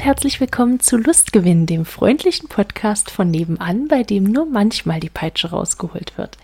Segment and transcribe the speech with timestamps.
[0.00, 5.10] Und herzlich willkommen zu Lustgewinn, dem freundlichen Podcast von nebenan, bei dem nur manchmal die
[5.10, 6.38] Peitsche rausgeholt wird.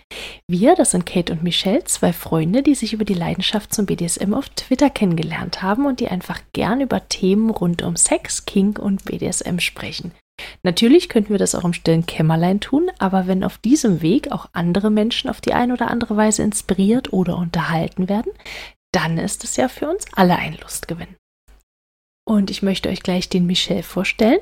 [0.47, 4.35] Wir, das sind Kate und Michelle, zwei Freunde, die sich über die Leidenschaft zum BDSM
[4.35, 9.07] auf Twitter kennengelernt haben und die einfach gern über Themen rund um Sex, Kink und
[9.07, 10.13] BDSM sprechen.
[10.63, 14.51] Natürlich könnten wir das auch im stillen Kämmerlein tun, aber wenn auf diesem Weg auch
[14.53, 18.33] andere Menschen auf die eine oder andere Weise inspiriert oder unterhalten werden,
[18.93, 21.17] dann ist es ja für uns alle ein Lustgewinn.
[22.29, 24.41] Und ich möchte euch gleich den Michel vorstellen.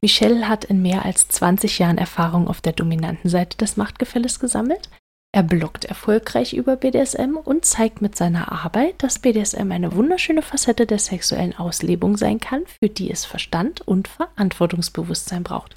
[0.00, 4.88] Michel hat in mehr als 20 Jahren Erfahrung auf der dominanten Seite des Machtgefälles gesammelt.
[5.36, 10.86] Er bloggt erfolgreich über BDSM und zeigt mit seiner Arbeit, dass BDSM eine wunderschöne Facette
[10.86, 15.74] der sexuellen Auslebung sein kann, für die es Verstand und Verantwortungsbewusstsein braucht.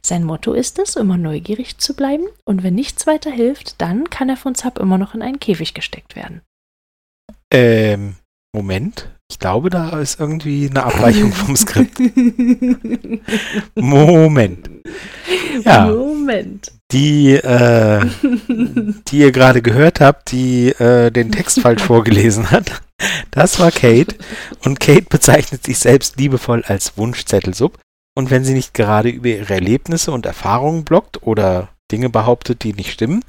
[0.00, 4.30] Sein Motto ist es, immer neugierig zu bleiben und wenn nichts weiter hilft, dann kann
[4.30, 6.40] er von Zap immer noch in einen Käfig gesteckt werden.
[7.52, 8.16] Ähm,
[8.54, 9.10] Moment.
[9.32, 11.98] Ich glaube, da ist irgendwie eine Abweichung vom Skript.
[13.74, 14.70] Moment.
[15.64, 15.86] Ja.
[15.86, 16.70] Moment.
[16.92, 18.04] Die, äh,
[19.08, 22.82] die ihr gerade gehört habt, die äh, den Text falsch vorgelesen hat,
[23.30, 24.16] das war Kate.
[24.64, 27.78] Und Kate bezeichnet sich selbst liebevoll als Wunschzettelsub.
[28.14, 32.72] Und wenn sie nicht gerade über ihre Erlebnisse und Erfahrungen bloggt oder Dinge behauptet, die
[32.72, 33.24] nicht stimmen.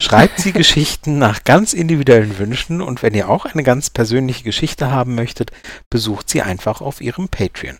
[0.00, 4.90] Schreibt sie Geschichten nach ganz individuellen Wünschen und wenn ihr auch eine ganz persönliche Geschichte
[4.90, 5.50] haben möchtet,
[5.90, 7.78] besucht sie einfach auf ihrem Patreon.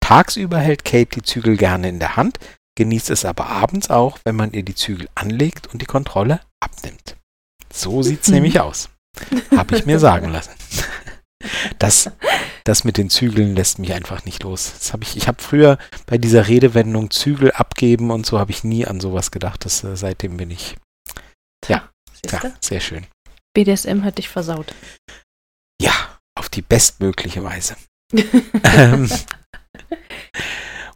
[0.00, 2.38] Tagsüber hält Kate die Zügel gerne in der Hand,
[2.76, 7.16] genießt es aber abends auch, wenn man ihr die Zügel anlegt und die Kontrolle abnimmt.
[7.72, 8.88] So sieht's nämlich aus.
[9.56, 10.52] Habe ich mir sagen lassen.
[11.80, 12.08] Das,
[12.64, 14.72] das mit den Zügeln lässt mich einfach nicht los.
[14.78, 18.64] Das hab ich ich habe früher bei dieser Redewendung Zügel abgeben und so habe ich
[18.64, 19.64] nie an sowas gedacht.
[19.64, 20.76] Das, äh, seitdem bin ich.
[21.68, 21.90] Ja,
[22.30, 23.06] ja, sehr schön.
[23.54, 24.74] BDSM hat dich versaut.
[25.80, 25.92] Ja,
[26.34, 27.76] auf die bestmögliche Weise.
[28.64, 29.10] ähm,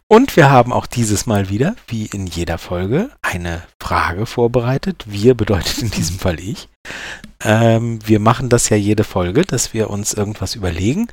[0.09, 5.03] und wir haben auch dieses Mal wieder, wie in jeder Folge, eine Frage vorbereitet.
[5.07, 6.69] Wir bedeutet in diesem Fall ich.
[7.43, 11.07] Ähm, wir machen das ja jede Folge, dass wir uns irgendwas überlegen,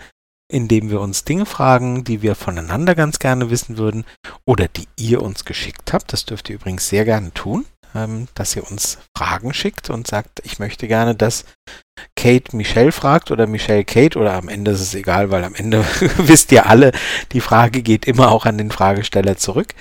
[0.54, 4.04] indem wir uns Dinge fragen, die wir voneinander ganz gerne wissen würden
[4.44, 6.12] oder die ihr uns geschickt habt.
[6.12, 10.40] Das dürft ihr übrigens sehr gerne tun, ähm, dass ihr uns Fragen schickt und sagt,
[10.44, 11.44] ich möchte gerne, dass
[12.16, 15.84] Kate Michelle fragt oder Michelle Kate oder am Ende ist es egal, weil am Ende
[16.18, 16.92] wisst ihr alle,
[17.32, 19.74] die Frage geht immer auch an den Fragesteller zurück.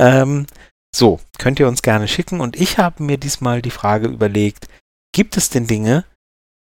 [0.00, 0.46] Ähm,
[0.94, 4.68] so, könnt ihr uns gerne schicken und ich habe mir diesmal die Frage überlegt,
[5.12, 6.04] gibt es denn Dinge,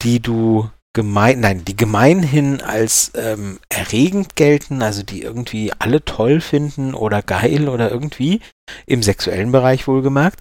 [0.02, 6.42] die du gemein, nein, die gemeinhin als ähm, erregend gelten, also die irgendwie alle toll
[6.42, 8.42] finden oder geil oder irgendwie,
[8.88, 10.40] im sexuellen Bereich wohlgemerkt,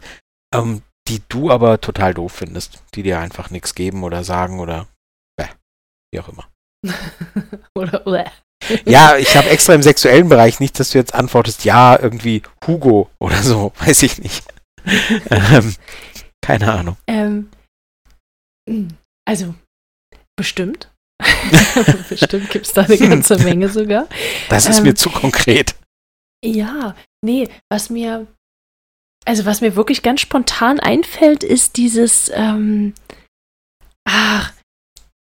[0.55, 4.87] ähm, die du aber total doof findest, die dir einfach nichts geben oder sagen oder
[5.37, 5.49] bäh,
[6.13, 6.49] wie auch immer.
[7.75, 8.31] oder bäh.
[8.87, 13.11] Ja, ich habe extra im sexuellen Bereich nicht, dass du jetzt antwortest, ja, irgendwie Hugo
[13.19, 14.47] oder so, weiß ich nicht.
[15.31, 15.75] ähm,
[16.41, 16.97] keine Ahnung.
[17.07, 17.51] Ähm,
[19.27, 19.55] also,
[20.37, 20.91] bestimmt.
[22.09, 24.09] bestimmt gibt es da eine ganze Menge sogar.
[24.49, 25.75] Das ist ähm, mir zu konkret.
[26.45, 28.27] Ja, nee, was mir,
[29.25, 32.95] also was mir wirklich ganz spontan einfällt, ist dieses, ähm,
[34.07, 34.53] ach,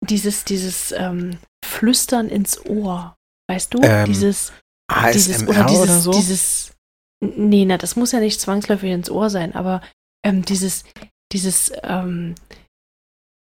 [0.02, 3.16] dieses, dieses ähm, Flüstern ins Ohr.
[3.50, 3.82] Weißt du?
[3.82, 4.52] Ähm, dieses,
[4.92, 6.12] ASMR dieses, oder dieses, oder so?
[6.12, 6.74] dieses,
[7.22, 9.82] nee, na, das muss ja nicht zwangsläufig ins Ohr sein, aber
[10.26, 10.84] ähm, dieses,
[11.32, 12.36] dieses, ähm,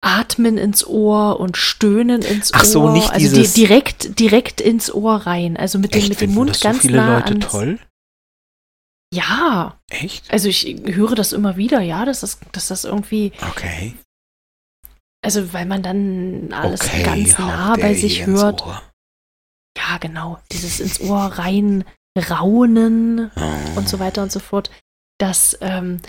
[0.05, 2.63] Atmen ins Ohr und Stöhnen ins Ach Ohr.
[2.63, 3.55] Ach so, nicht also dieses...
[3.55, 5.57] Die, direkt, direkt ins Ohr rein.
[5.57, 7.47] Also mit dem, mit dem Mund das ganz so viele nah Leute ans...
[7.49, 7.79] toll?
[9.13, 9.81] Ja.
[9.91, 10.31] Echt?
[10.31, 13.33] Also ich höre das immer wieder, ja, dass das, dass das irgendwie...
[13.51, 13.95] Okay.
[15.23, 18.63] Also weil man dann alles okay, ganz nah bei sich hört.
[19.77, 20.39] Ja, genau.
[20.53, 21.85] Dieses ins Ohr rein
[22.17, 23.79] raunen oh.
[23.79, 24.71] und so weiter und so fort.
[25.19, 26.01] Das, ähm,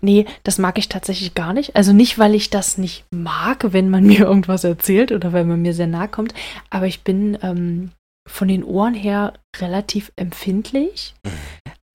[0.00, 1.76] Nee, das mag ich tatsächlich gar nicht.
[1.76, 5.62] Also nicht, weil ich das nicht mag, wenn man mir irgendwas erzählt oder weil man
[5.62, 6.34] mir sehr nahe kommt,
[6.70, 7.90] aber ich bin ähm,
[8.28, 11.14] von den Ohren her relativ empfindlich.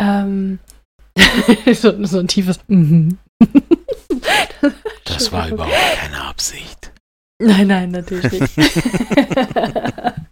[0.01, 0.60] ähm,
[1.74, 3.19] so, so, ein tiefes mhm.
[5.06, 6.92] Das war überhaupt keine Absicht.
[7.39, 8.56] Nein, nein, natürlich nicht.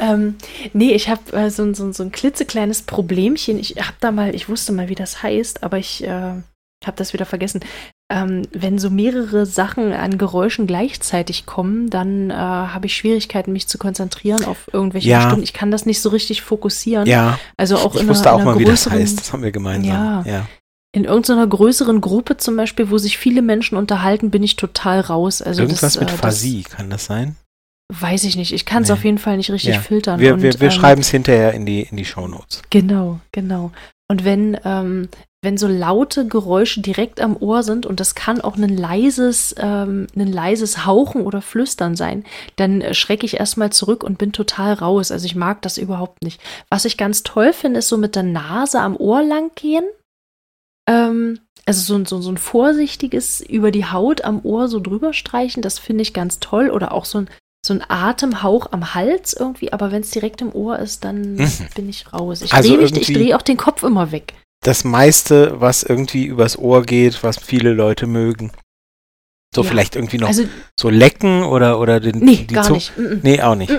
[0.00, 0.36] Ähm,
[0.72, 3.58] nee, ich habe äh, so, so, so ein klitzekleines Problemchen.
[3.58, 6.08] Ich habe da mal, ich wusste mal, wie das heißt, aber ich äh,
[6.84, 7.60] habe das wieder vergessen.
[8.12, 13.68] Ähm, wenn so mehrere Sachen an Geräuschen gleichzeitig kommen, dann äh, habe ich Schwierigkeiten, mich
[13.68, 15.22] zu konzentrieren auf irgendwelche ja.
[15.22, 15.42] Stimmen.
[15.42, 17.06] Ich kann das nicht so richtig fokussieren.
[17.06, 17.38] Ja.
[17.56, 19.20] Also auch ich in wusste einer, auch mal, wie das heißt.
[19.20, 19.92] Das haben wir gemeinsam.
[19.92, 20.22] Ja.
[20.26, 20.46] ja.
[20.92, 25.40] In irgendeiner größeren Gruppe zum Beispiel, wo sich viele Menschen unterhalten, bin ich total raus.
[25.40, 27.36] Also Irgendwas das, mit äh, Phasie, kann das sein?
[27.90, 28.52] Weiß ich nicht.
[28.52, 28.94] Ich kann es Nee.
[28.94, 29.80] auf jeden Fall nicht richtig Ja.
[29.80, 30.20] filtern.
[30.20, 32.62] Wir, wir, wir ähm, schreiben es hinterher in die, in die Shownotes.
[32.70, 33.72] Genau, genau.
[34.08, 35.08] Und wenn, ähm,
[35.42, 40.06] wenn so laute Geräusche direkt am Ohr sind und das kann auch ein leises, ähm,
[40.16, 42.24] ein leises Hauchen oder Flüstern sein,
[42.56, 45.10] dann äh, schrecke ich erstmal zurück und bin total raus.
[45.12, 46.40] Also ich mag das überhaupt nicht.
[46.70, 49.84] Was ich ganz toll finde, ist so mit der Nase am Ohr lang gehen.
[50.88, 55.62] Ähm, also so, so, so ein vorsichtiges über die Haut am Ohr so drüber streichen,
[55.62, 56.68] das finde ich ganz toll.
[56.70, 57.30] Oder auch so ein,
[57.64, 61.48] so ein Atemhauch am Hals irgendwie, aber wenn es direkt im Ohr ist, dann Mhm.
[61.74, 62.40] bin ich raus.
[62.42, 64.34] Ich Also drehe mich, ich irgendwie- drehe auch den Kopf immer weg.
[64.64, 68.52] Das meiste, was irgendwie übers Ohr geht, was viele Leute mögen.
[69.54, 69.68] So Ja.
[69.68, 70.44] vielleicht irgendwie noch Also,
[70.78, 72.96] so lecken oder, oder den, nee, die gar Zunge- nicht.
[72.96, 73.20] Mm -mm.
[73.22, 73.70] Nee, auch nicht.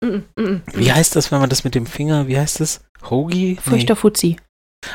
[0.00, 2.80] Mm Wie heißt das, wenn man das mit dem Finger, wie heißt das?
[3.10, 3.50] Hoagie?
[3.54, 3.56] Nee.
[3.60, 4.36] Furchter Fuzzi.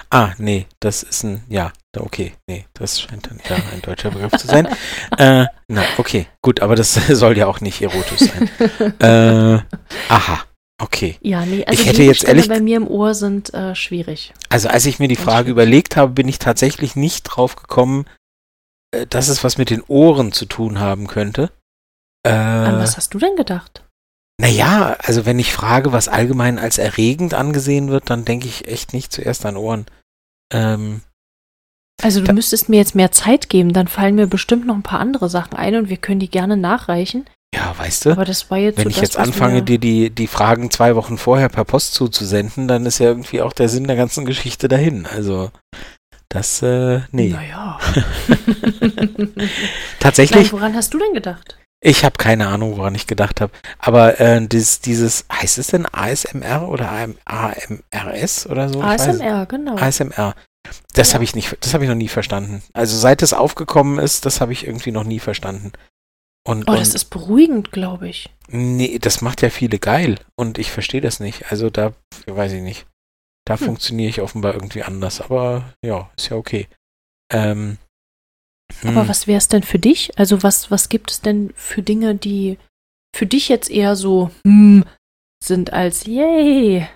[0.09, 4.31] Ah, nee, das ist ein, ja, okay, nee, das scheint dann ja ein deutscher Begriff
[4.33, 4.65] zu sein.
[5.18, 8.50] äh, na, okay, gut, aber das soll ja auch nicht erotisch sein.
[9.00, 9.62] äh,
[10.09, 10.44] aha,
[10.81, 11.18] okay.
[11.21, 13.75] Ja, nee, also Ich hätte die jetzt Stelle ehrlich- bei mir im Ohr sind äh,
[13.75, 14.33] schwierig.
[14.50, 18.06] Also als ich mir die Frage überlegt habe, bin ich tatsächlich nicht drauf gekommen,
[18.95, 21.51] äh, dass es was mit den Ohren zu tun haben könnte.
[22.25, 23.83] An Äh, was hast du denn gedacht?
[24.44, 28.92] Naja, also wenn ich frage, was allgemein als erregend angesehen wird, dann denke ich echt
[28.92, 29.86] nicht zuerst an Ohren.
[30.54, 31.00] Ähm,
[32.01, 35.00] Also du müsstest mir jetzt mehr Zeit geben, dann fallen mir bestimmt noch ein paar
[35.00, 37.25] andere Sachen ein und wir können die gerne nachreichen.
[37.56, 40.10] ja, weißt du, Aber das war jetzt wenn so ich das, jetzt anfange, dir die,
[40.10, 43.88] die Fragen zwei Wochen vorher per Post zuzusenden, dann ist ja irgendwie auch der Sinn
[43.88, 45.06] der ganzen Geschichte dahin.
[45.06, 45.51] Also
[46.28, 47.30] das, äh, nee.
[47.30, 47.80] Naja.
[50.00, 51.57] Tatsächlich, Nein, woran hast du denn gedacht?
[51.85, 53.51] Ich habe keine Ahnung, woran ich gedacht habe.
[53.77, 58.81] Aber äh, dieses, dieses, heißt es denn ASMR oder AM, AMRS oder so?
[58.81, 59.75] ASMR, genau.
[59.75, 60.33] ASMR.
[60.94, 61.15] Das Ja.
[61.15, 62.63] habe ich nicht, das habe ich noch nie verstanden.
[62.71, 65.74] Also seit es aufgekommen ist, das habe ich irgendwie noch nie verstanden.
[66.47, 68.30] Und, oh, das und ist beruhigend, glaube ich.
[68.47, 70.19] nee, das macht ja viele geil.
[70.38, 71.51] Und ich verstehe das nicht.
[71.51, 71.91] Also da,
[72.27, 72.85] weiß ich nicht.
[73.45, 73.65] Da Hm.
[73.65, 75.19] funktioniere ich offenbar irgendwie anders.
[75.19, 76.68] Aber ja, ist ja okay.
[77.30, 77.77] Ähm,
[78.81, 79.08] Aber hm.
[79.08, 80.18] was wäre es denn für dich?
[80.18, 82.58] Also was, was gibt es denn für Dinge, die
[83.16, 84.84] für dich jetzt eher so hm,
[85.44, 86.88] sind als yay?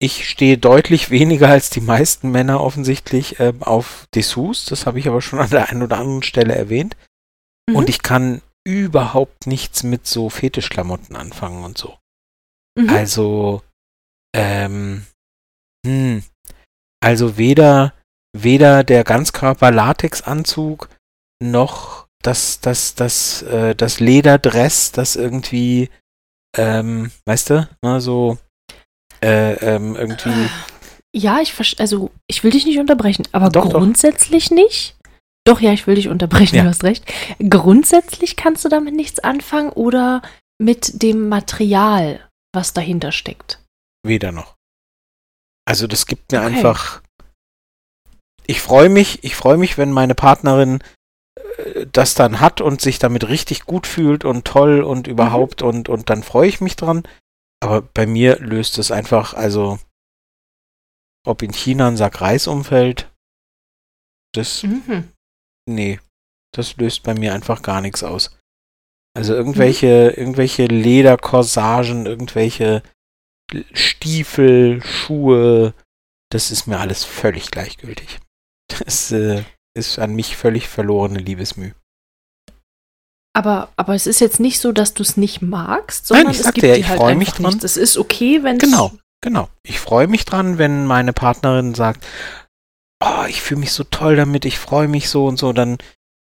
[0.00, 4.64] Ich stehe deutlich weniger als die meisten Männer offensichtlich ähm, auf Dessous.
[4.66, 6.96] Das habe ich aber schon an der einen oder anderen Stelle erwähnt.
[7.68, 7.76] Mhm.
[7.76, 11.98] Und ich kann überhaupt nichts mit so Fetischklamotten anfangen und so.
[12.78, 12.90] Mhm.
[12.90, 13.62] Also,
[14.36, 15.06] ähm,
[15.84, 16.22] hm,
[17.00, 17.94] also weder,
[18.36, 20.88] weder der Ganzkörper-Latex-Anzug
[21.42, 25.88] noch das, das, das, äh, das Lederdress, das irgendwie,
[26.56, 28.38] ähm, weißt du, ne, so,
[29.22, 30.48] äh, ähm, irgendwie.
[31.14, 33.72] Ja, ich also ich will dich nicht unterbrechen, aber Doch, doch.
[33.78, 34.96] grundsätzlich nicht.
[35.46, 36.62] Doch, ja, ich will dich unterbrechen, Ja.
[36.64, 37.04] du hast recht.
[37.38, 40.20] Grundsätzlich kannst du damit nichts anfangen oder
[40.60, 43.62] mit dem Material, was dahinter steckt.
[44.04, 44.56] Weder noch.
[45.64, 46.46] Also das gibt mir Okay.
[46.56, 47.02] einfach.
[48.48, 50.82] Ich freue mich, ich freue mich, wenn meine Partnerin
[51.58, 55.12] äh, das dann hat und sich damit richtig gut fühlt und toll und Mhm.
[55.12, 57.02] überhaupt und, und dann freue ich mich dran.
[57.60, 59.78] Aber bei mir löst es einfach, also
[61.26, 63.10] ob in China ein Sack Reis umfällt,
[64.34, 65.12] das, Mhm.
[65.68, 66.00] nee,
[66.54, 68.34] das löst bei mir einfach gar nichts aus.
[69.16, 72.82] Also irgendwelche, irgendwelche Lederkorsagen, irgendwelche
[73.72, 75.74] Stiefel, Schuhe,
[76.30, 78.20] das ist mir alles völlig gleichgültig.
[78.84, 79.42] Das äh,
[79.74, 81.72] ist an mich völlig verlorene Liebesmüh.
[83.34, 86.40] Aber, aber es ist jetzt nicht so, dass du es nicht magst, Nein, sondern ich
[86.40, 87.60] es gibt ja, dir ich halt freu mich dran.
[87.62, 89.48] Es ist okay, wenn Genau, genau.
[89.62, 92.04] Ich freue mich dran, wenn meine Partnerin sagt,
[93.00, 95.78] oh, ich fühle mich so toll damit, ich freue mich so und so, dann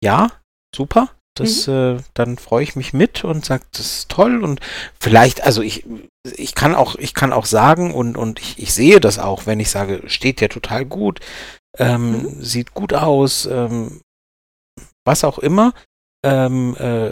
[0.03, 0.31] ja,
[0.75, 1.11] super.
[1.37, 4.61] Das, äh, dann freue ich mich mit und sage, das ist toll und
[4.99, 5.87] vielleicht, also ich,
[6.37, 9.61] ich kann auch, ich kann auch sagen und, und ich, ich sehe das auch, wenn
[9.61, 11.21] ich sage, steht ja total gut,
[11.79, 12.43] ähm, Mhm.
[12.43, 14.01] sieht gut aus, ähm,
[15.05, 15.73] was auch immer,
[16.25, 17.11] ähm, äh,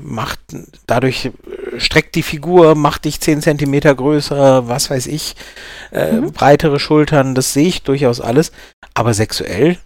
[0.00, 0.40] macht
[0.86, 5.36] dadurch äh, streckt die Figur, macht dich 10 Zentimeter größer, was weiß ich,
[5.92, 6.32] äh, Mhm.
[6.32, 8.52] breitere Schultern, das sehe ich durchaus alles.
[8.94, 9.78] Aber sexuell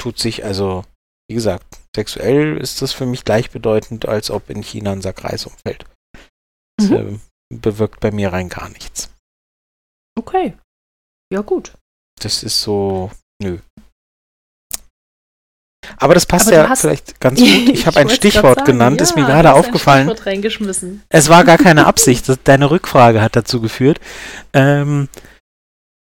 [0.00, 0.84] tut sich also,
[1.28, 5.46] wie gesagt, sexuell ist das für mich gleichbedeutend, als ob in China ein Sack Reis
[5.46, 5.84] umfällt.
[6.78, 7.20] Das Mhm.
[7.52, 9.10] äh, bewirkt bei mir rein gar nichts.
[10.18, 10.56] Okay.
[11.32, 11.74] Ja, gut.
[12.24, 13.10] Das ist so,
[13.42, 13.58] nö.
[15.98, 17.48] Aber das passt Aber ja hast- vielleicht ganz gut.
[17.48, 20.08] Ich habe ein Stichwort sagen, genannt, ist ja, mir du gerade aufgefallen.
[20.08, 21.02] Reingeschmissen.
[21.10, 22.26] Es war gar keine Absicht.
[22.44, 24.00] Deine Rückfrage hat dazu geführt.
[24.54, 25.08] Ähm,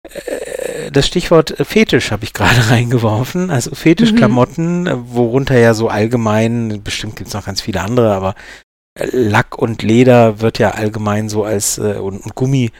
[0.03, 3.49] äh, das Stichwort Fetisch habe ich gerade reingeworfen.
[3.49, 8.35] Also Fetischklamotten, äh, worunter ja so allgemein, bestimmt gibt es noch ganz viele andere, aber
[8.99, 12.71] Lack und Leder wird ja allgemein so als äh, und, und Gummi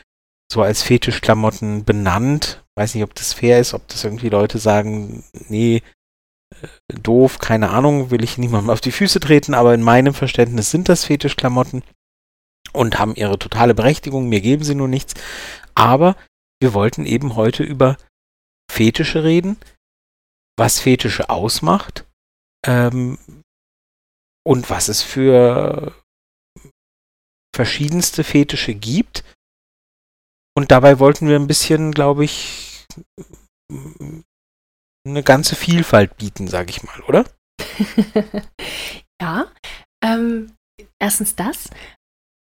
[0.51, 2.60] so als Fetischklamotten benannt.
[2.77, 5.81] Weiß nicht, ob das fair ist, ob das irgendwie Leute sagen, nee,
[6.61, 6.67] äh,
[7.01, 10.89] doof, keine Ahnung, will ich niemandem auf die Füße treten, aber in meinem Verständnis sind
[10.89, 11.83] das Fetischklamotten
[12.73, 15.13] und haben ihre totale Berechtigung, mir geben sie nur nichts.
[15.75, 16.15] Aber
[16.61, 17.97] wir wollten eben heute über
[18.71, 19.57] Fetische reden,
[20.57, 22.05] was Fetische ausmacht
[22.65, 23.17] ähm,
[24.45, 25.93] und was es für
[27.53, 29.23] verschiedenste Fetische gibt.
[30.57, 32.85] Und dabei wollten wir ein bisschen, glaube ich,
[35.07, 37.25] eine ganze Vielfalt bieten, sage ich mal, oder?
[39.21, 39.47] ja,
[40.03, 40.51] ähm,
[40.99, 41.69] erstens das.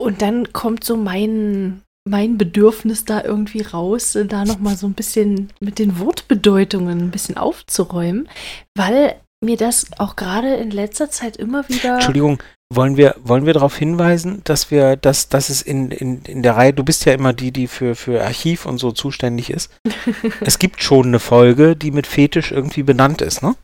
[0.01, 5.53] Und dann kommt so mein, mein Bedürfnis da irgendwie raus, da nochmal so ein bisschen
[5.61, 8.29] mit den Wortbedeutungen ein bisschen aufzuräumen,
[8.77, 11.95] weil mir das auch gerade in letzter Zeit immer wieder.
[11.95, 16.43] Entschuldigung, wollen wir, wollen wir darauf hinweisen, dass wir, dass, dass es in, in, in
[16.43, 19.71] der Reihe, du bist ja immer die, die für, für Archiv und so zuständig ist.
[20.41, 23.55] es gibt schon eine Folge, die mit Fetisch irgendwie benannt ist, ne?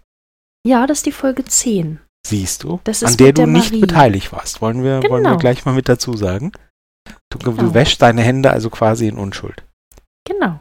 [0.67, 2.01] Ja, das ist die Folge 10.
[2.27, 2.81] Siehst du?
[2.85, 3.81] an der du der nicht Marie.
[3.81, 4.61] beteiligt warst.
[4.61, 5.15] Wollen wir, genau.
[5.15, 5.41] wollen wir genau.
[5.41, 6.53] gleich mal mit dazu sagen.
[7.31, 7.63] Du, genau.
[7.63, 9.65] du wäschst deine Hände also quasi in Unschuld.
[10.27, 10.61] Genau.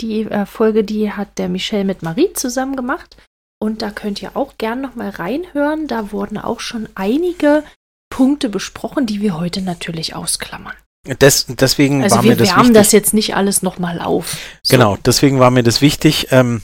[0.00, 3.16] Die äh, Folge, die hat der Michel mit Marie zusammen gemacht.
[3.64, 5.86] Und da könnt ihr auch gern nochmal reinhören.
[5.86, 7.64] Da wurden auch schon einige
[8.10, 10.74] Punkte besprochen, die wir heute natürlich ausklammern.
[11.06, 14.36] Des, deswegen also war wir mir das wärmen das jetzt nicht alles nochmal auf.
[14.62, 14.76] So.
[14.76, 16.60] Genau, deswegen war mir das wichtig, ähm,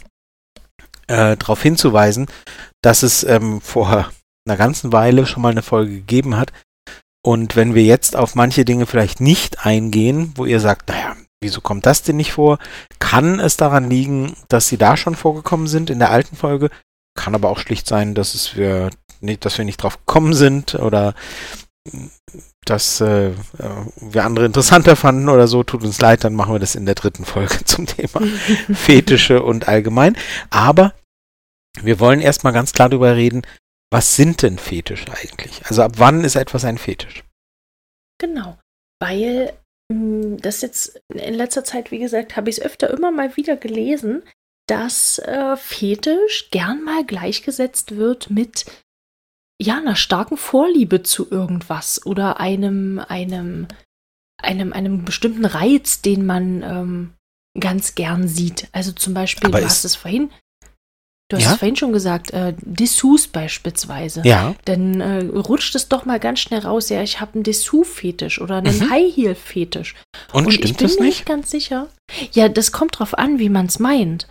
[1.06, 2.26] äh, darauf hinzuweisen,
[2.82, 4.10] dass es ähm, vor
[4.46, 6.52] einer ganzen Weile schon mal eine Folge gegeben hat.
[7.24, 11.62] Und wenn wir jetzt auf manche Dinge vielleicht nicht eingehen, wo ihr sagt, naja, wieso
[11.62, 12.58] kommt das denn nicht vor?
[12.98, 16.68] Kann es daran liegen, dass sie da schon vorgekommen sind in der alten Folge?
[17.14, 18.90] Kann aber auch schlicht sein, dass es wir
[19.20, 21.14] nicht, dass wir nicht drauf gekommen sind oder
[22.64, 23.32] dass äh,
[24.00, 26.94] wir andere interessanter fanden oder so, tut uns leid, dann machen wir das in der
[26.94, 28.20] dritten Folge zum Thema
[28.72, 30.16] Fetische und allgemein.
[30.50, 30.94] Aber
[31.82, 33.42] wir wollen erstmal ganz klar darüber reden,
[33.92, 35.64] was sind denn Fetische eigentlich?
[35.66, 37.24] Also ab wann ist etwas ein Fetisch?
[38.18, 38.58] Genau,
[39.00, 39.52] weil
[39.90, 43.56] hm, das jetzt in letzter Zeit, wie gesagt, habe ich es öfter immer mal wieder
[43.56, 44.22] gelesen,
[44.70, 48.66] dass äh, Fetisch gern mal gleichgesetzt wird mit
[49.60, 53.66] ja, einer starken Vorliebe zu irgendwas oder einem, einem,
[54.40, 57.12] einem, einem bestimmten Reiz, den man ähm,
[57.58, 58.68] ganz gern sieht.
[58.72, 60.30] Also zum Beispiel, Aber du hast es vorhin,
[61.28, 61.52] Du hast ja?
[61.52, 64.22] es vorhin schon gesagt, äh, Dessous beispielsweise.
[64.24, 64.56] Ja.
[64.64, 68.56] Dann äh, rutscht es doch mal ganz schnell raus, ja, ich habe einen Dessous-Fetisch oder
[68.56, 68.90] einen mhm.
[68.90, 69.94] High-Heel-Fetisch.
[70.32, 71.04] Und, Und stimmt ich bin das nicht?
[71.04, 71.86] nicht ganz sicher.
[72.32, 74.26] Ja, das kommt drauf an, wie man es meint.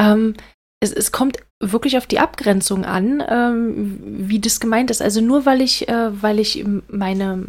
[0.00, 0.34] Ähm,
[0.80, 5.02] es, es kommt wirklich auf die Abgrenzung an, ähm, wie das gemeint ist.
[5.02, 7.44] Also nur weil ich, äh, weil ich meine,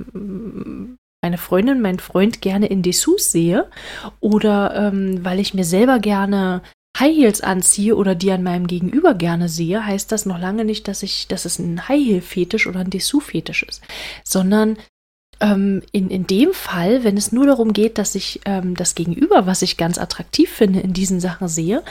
[1.23, 3.69] meine Freundin, meinen Freund gerne in Dessous sehe
[4.19, 6.61] oder ähm, weil ich mir selber gerne
[6.99, 10.89] High Heels anziehe oder die an meinem Gegenüber gerne sehe, heißt das noch lange nicht,
[10.89, 13.81] dass ich, dass es ein High Heel Fetisch oder ein Dessous Fetisch ist,
[14.25, 14.77] sondern
[15.39, 19.47] ähm, in, in dem Fall, wenn es nur darum geht, dass ich ähm, das Gegenüber,
[19.47, 21.83] was ich ganz attraktiv finde, in diesen Sachen sehe,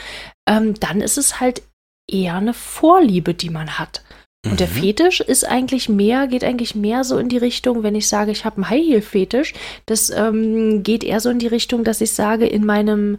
[0.47, 1.61] ähm, dann ist es halt
[2.09, 4.03] eher eine Vorliebe, die man hat.
[4.43, 4.57] Und mhm.
[4.57, 8.31] der Fetisch ist eigentlich mehr, geht eigentlich mehr so in die Richtung, wenn ich sage,
[8.31, 9.53] ich habe einen High Heel Fetisch,
[9.85, 13.17] das ähm, geht eher so in die Richtung, dass ich sage, in meinem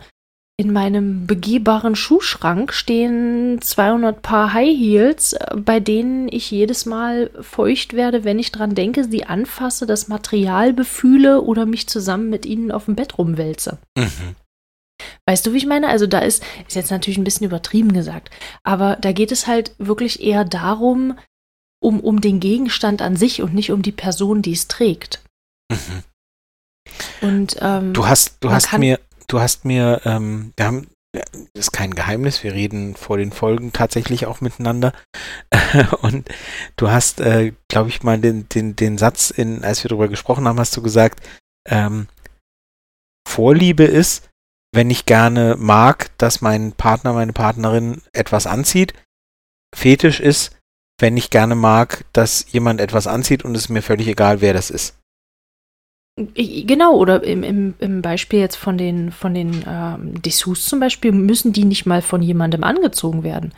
[0.58, 7.30] in meinem begehbaren Schuhschrank stehen 200 Paar High Heels, äh, bei denen ich jedes Mal
[7.40, 12.44] feucht werde, wenn ich dran denke, sie anfasse, das Material befühle oder mich zusammen mit
[12.46, 13.78] ihnen auf dem Bett rumwälze.
[13.96, 14.36] Mhm.
[15.26, 15.88] Weißt du, wie ich meine?
[15.88, 18.30] Also da ist, ist jetzt natürlich ein bisschen übertrieben gesagt,
[18.62, 21.18] aber da geht es halt wirklich eher darum,
[21.82, 25.22] um, um den Gegenstand an sich und nicht um die Person, die es trägt.
[25.70, 26.04] Mhm.
[27.20, 31.72] Und ähm, du hast, du hast mir, du hast mir, ähm, wir haben, das ist
[31.72, 34.92] kein Geheimnis, wir reden vor den Folgen tatsächlich auch miteinander.
[36.02, 36.28] Und
[36.76, 40.48] du hast, äh, glaube ich, mal den, den, den Satz, in, als wir darüber gesprochen
[40.48, 41.20] haben, hast du gesagt,
[41.68, 42.08] ähm,
[43.28, 44.28] Vorliebe ist,
[44.72, 48.94] wenn ich gerne mag, dass mein Partner, meine Partnerin etwas anzieht.
[49.74, 50.58] Fetisch ist,
[50.98, 54.54] wenn ich gerne mag, dass jemand etwas anzieht und es ist mir völlig egal, wer
[54.54, 54.98] das ist.
[56.16, 61.12] Genau, oder im, im, im Beispiel jetzt von den, von den ähm, Dessous zum Beispiel,
[61.12, 63.54] müssen die nicht mal von jemandem angezogen werden.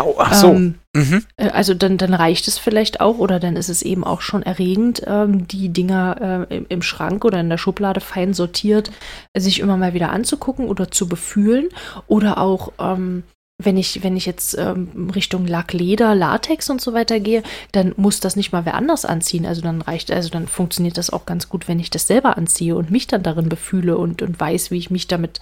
[0.00, 0.48] Au, ach so.
[0.48, 1.24] Ähm, mhm.
[1.36, 4.42] Äh, also dann, dann reicht es vielleicht auch oder dann ist es eben auch schon
[4.42, 8.90] erregend, ähm, die Dinger äh, im, im, Schrank oder in der Schublade fein sortiert,
[9.36, 11.68] sich immer mal wieder anzugucken oder zu befühlen
[12.06, 13.24] oder auch ähm,
[13.64, 17.94] wenn ich, wenn ich jetzt ähm, Richtung Lack, Leder, Latex und so weiter gehe, dann
[17.96, 19.46] muss das nicht mal wer anders anziehen.
[19.46, 22.74] Also dann reicht, also dann funktioniert das auch ganz gut, wenn ich das selber anziehe
[22.76, 25.40] und mich dann darin befühle und, und weiß, wie ich mich damit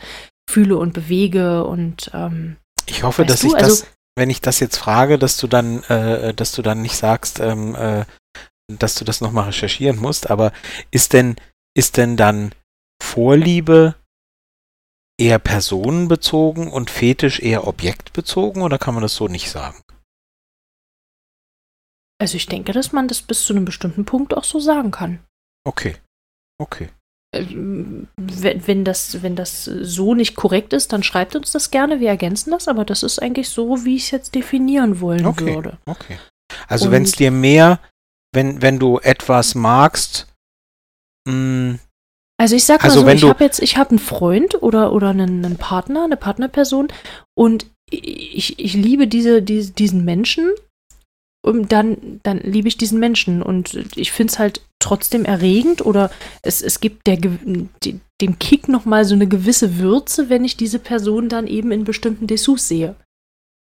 [0.50, 3.86] fühle und bewege und ähm, ich hoffe, dass du, ich also- das,
[4.16, 7.74] wenn ich das jetzt frage, dass du dann, äh, dass du dann nicht sagst, ähm,
[7.74, 8.04] äh,
[8.68, 10.52] dass du das nochmal recherchieren musst, aber
[10.90, 11.36] ist denn,
[11.74, 12.54] ist denn dann
[13.02, 13.94] Vorliebe
[15.18, 19.82] eher personenbezogen und Fetisch eher objektbezogen oder kann man das so nicht sagen?
[22.20, 25.24] also ich denke, dass man das bis zu einem bestimmten Punkt auch so sagen kann.
[25.64, 25.96] Okay.
[26.58, 26.90] Okay.
[27.32, 32.00] Ähm, Wenn, das, wenn das so nicht korrekt ist, dann schreibt uns das gerne.
[32.00, 35.54] Wir ergänzen das, aber das ist eigentlich so, wie ich es jetzt definieren wollen Okay.
[35.54, 35.78] würde.
[35.86, 36.18] Okay.
[36.66, 37.78] Also wenn es dir mehr,
[38.32, 40.26] wenn, wenn du etwas magst,
[41.28, 41.78] mh,
[42.40, 45.10] Also ich sag mal Also so, ich habe jetzt, ich habe einen Freund oder, oder
[45.10, 46.88] einen, einen Partner, eine Partnerperson
[47.38, 50.50] und ich, ich liebe diese, diese, diesen Menschen
[51.42, 56.10] dann, dann liebe ich diesen Menschen und ich finde es halt trotzdem erregend oder
[56.42, 61.28] es, es gibt der, dem Kick nochmal so eine gewisse Würze, wenn ich diese Person
[61.28, 62.94] dann eben in bestimmten Dessous sehe.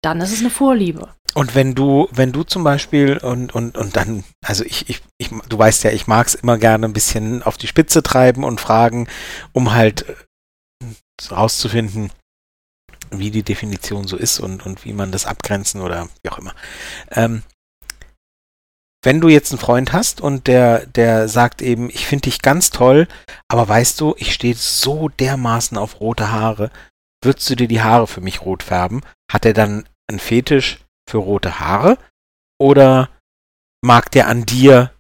[0.04, 1.10] Dann ist es eine Vorliebe.
[1.34, 5.30] Und wenn du, wenn du zum Beispiel und, und, und dann, also ich, ich, ich,
[5.50, 8.62] du weißt ja, ich mag es immer gerne ein bisschen auf die Spitze treiben und
[8.62, 9.08] fragen,
[9.52, 10.86] um halt äh,
[11.32, 12.12] rauszufinden,
[13.12, 16.54] wie die Definition so ist und, und wie man das abgrenzen oder wie auch immer.
[17.12, 17.44] Ähm,
[19.04, 22.72] wenn du jetzt einen Freund hast und der, der sagt eben, ich finde dich ganz
[22.72, 23.08] toll,
[23.48, 26.72] aber weißt du, ich stehe so dermaßen auf rote Haare,
[27.24, 29.02] würdest du dir die Haare für mich rot färben?
[29.32, 30.80] Hat er dann einen Fetisch
[31.10, 31.98] für rote Haare?
[32.60, 33.10] Oder
[33.82, 34.92] mag der an dir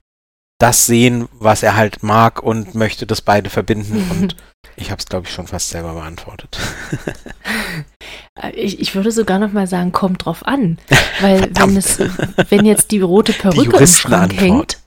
[0.59, 4.09] das sehen, was er halt mag und möchte das beide verbinden?
[4.11, 4.35] Und
[4.75, 6.57] ich habe es, glaube ich, schon fast selber beantwortet.
[8.39, 10.77] Äh, Ich, ich würde sogar noch mal sagen, kommt drauf an.
[11.21, 11.99] Weil wenn es,
[12.49, 14.77] wenn jetzt die rote Perücke im Schrank hängt.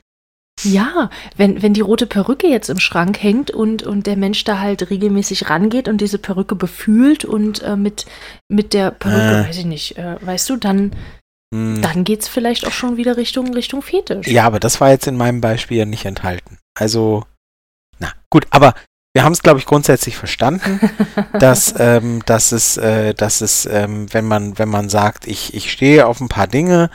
[0.63, 4.59] Ja, wenn, wenn die rote Perücke jetzt im Schrank hängt und, und der Mensch da
[4.61, 8.05] halt regelmäßig rangeht und diese Perücke befühlt und äh, mit,
[8.49, 9.49] mit der Perücke, Äh.
[9.49, 10.93] weiß ich nicht, äh, weißt du, dann,
[11.53, 11.83] Hm.
[11.83, 14.29] dann geht's vielleicht auch schon wieder Richtung, Richtung Fetisch.
[14.29, 16.59] Ja, aber das war jetzt in meinem Beispiel ja nicht enthalten.
[16.79, 17.25] Also,
[17.99, 18.75] na gut, aber
[19.13, 20.81] wir haben es, glaube ich, grundsätzlich verstanden,
[21.39, 25.73] dass, ähm, dass es, äh, dass es, ähm, wenn man, wenn man sagt, ich, ich
[25.73, 26.91] stehe auf ein paar Dinge,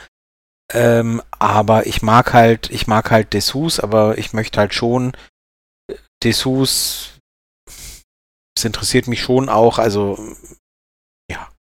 [0.72, 5.12] ähm, aber ich mag halt, ich mag halt Dessous, aber ich möchte halt schon
[5.88, 7.18] äh, Dessous,
[8.56, 10.18] es interessiert mich schon auch, also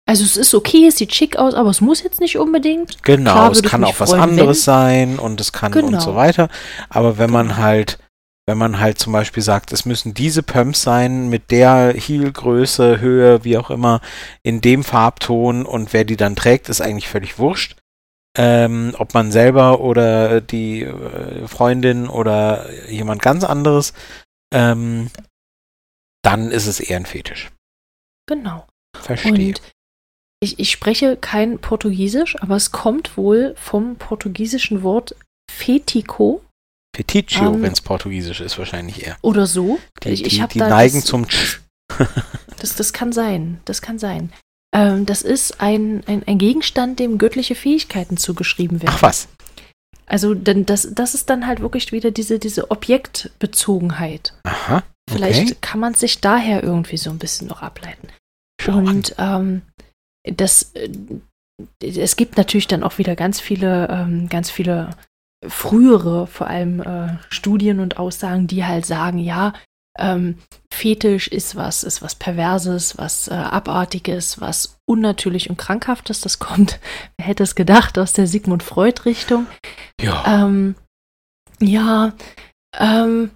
[0.10, 3.04] Also es ist okay, es sieht schick aus, aber es muss jetzt nicht unbedingt.
[3.04, 6.00] Genau, Klar es kann auch was freuen, anderes sein und es kann und Genau.
[6.00, 6.50] so weiter.
[6.90, 7.60] Aber wenn man Genau.
[7.60, 8.00] halt,
[8.48, 13.44] wenn man halt zum Beispiel sagt, es müssen diese Pumps sein mit der Heel-Größe, Höhe,
[13.44, 14.02] wie auch immer,
[14.42, 17.76] in dem Farbton und wer die dann trägt, ist eigentlich völlig wurscht.
[18.36, 23.94] Ähm, ob man selber oder die äh, Freundin oder jemand ganz anderes,
[24.52, 25.12] ähm,
[26.24, 27.52] dann ist es eher ein Fetisch.
[28.26, 28.66] Genau.
[29.00, 29.32] Verstehe.
[29.54, 29.62] Und
[30.42, 35.16] ich, ich spreche kein Portugiesisch, aber es kommt wohl vom portugiesischen Wort
[35.52, 36.42] fetico
[36.96, 39.18] Feticcio, ähm, wenn es portugiesisch ist, wahrscheinlich eher.
[39.22, 39.80] oder so.
[40.04, 41.62] Die, ich ich die, die neigen das, zum Tsch.
[42.58, 43.62] Das, das kann sein.
[43.64, 44.34] Das kann sein.
[44.76, 48.94] Ähm, das ist ein, ein, ein Gegenstand, dem göttliche Fähigkeiten zugeschrieben werden.
[48.94, 49.30] Ach was.
[50.06, 54.34] Also denn das, das ist dann halt wirklich wieder diese, diese Objektbezogenheit.
[54.44, 54.84] Aha.
[55.10, 55.58] Vielleicht Okay.
[55.62, 58.10] kann man sich daher irgendwie so ein bisschen noch ableiten.
[58.62, 58.78] Schau.
[58.78, 59.62] Und ähm,
[60.24, 60.90] das, äh,
[61.82, 64.92] es gibt natürlich dann auch wieder ganz viele, ähm, ganz viele
[65.48, 69.54] frühere, vor allem äh, Studien und Aussagen, die halt sagen, ja,
[69.98, 70.38] ähm,
[70.72, 76.22] Fetisch ist was, ist was Perverses, was äh, Abartiges, was unnatürlich und Krankhaftes.
[76.22, 76.80] Das kommt,
[77.18, 79.48] wer hätte es gedacht, aus der Sigmund Freud-Richtung.
[80.00, 80.46] Ja.
[80.46, 80.76] Ähm,
[81.60, 82.14] ja,
[82.78, 83.32] ähm,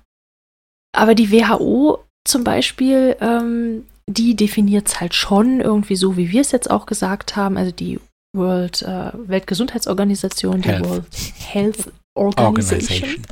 [0.95, 6.41] aber die WHO zum Beispiel, ähm, die definiert es halt schon irgendwie so, wie wir
[6.41, 7.57] es jetzt auch gesagt haben.
[7.57, 7.99] Also die
[8.35, 10.89] World äh, Weltgesundheitsorganisation, die Health.
[10.89, 11.05] World
[11.39, 13.25] Health Organization, Organization.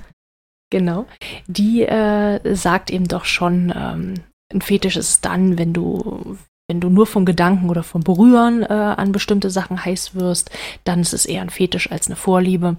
[0.72, 1.06] genau,
[1.48, 4.16] die äh, sagt eben doch schon, ähm,
[4.54, 6.38] ein Fetisch ist dann, wenn du
[6.72, 10.52] wenn du nur vom Gedanken oder vom Berühren äh, an bestimmte Sachen heiß wirst,
[10.86, 12.78] dann ist es eher ein Fetisch als eine Vorliebe.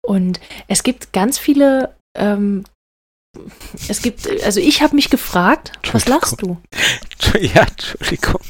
[0.00, 2.64] Und es gibt ganz viele, ähm,
[3.88, 6.58] es gibt, also ich habe mich gefragt, was lachst du?
[7.40, 8.40] Ja, Entschuldigung.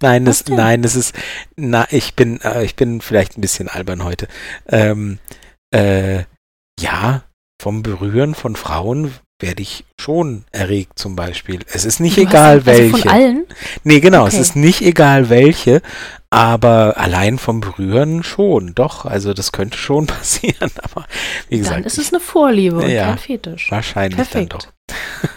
[0.00, 0.34] Nein, denn?
[0.48, 1.14] nein, es ist,
[1.56, 4.28] na, ich bin, äh, ich bin vielleicht ein bisschen albern heute.
[4.68, 5.18] Ähm,
[5.70, 6.24] äh,
[6.80, 7.22] ja,
[7.60, 11.60] vom Berühren von Frauen werde ich schon erregt zum Beispiel.
[11.70, 12.96] Es ist nicht Du hast egal also welche.
[12.98, 13.46] Von allen?
[13.84, 14.34] Nee, genau, Okay.
[14.34, 15.82] es ist nicht egal welche,
[16.30, 19.04] aber allein vom Berühren schon, doch.
[19.04, 21.06] Also das könnte schon passieren, aber
[21.50, 23.08] wie gesagt, Dann ist es eine Vorliebe und Ja.
[23.08, 23.70] kein Fetisch.
[23.70, 24.52] wahrscheinlich Perfekt.
[24.54, 24.66] dann doch.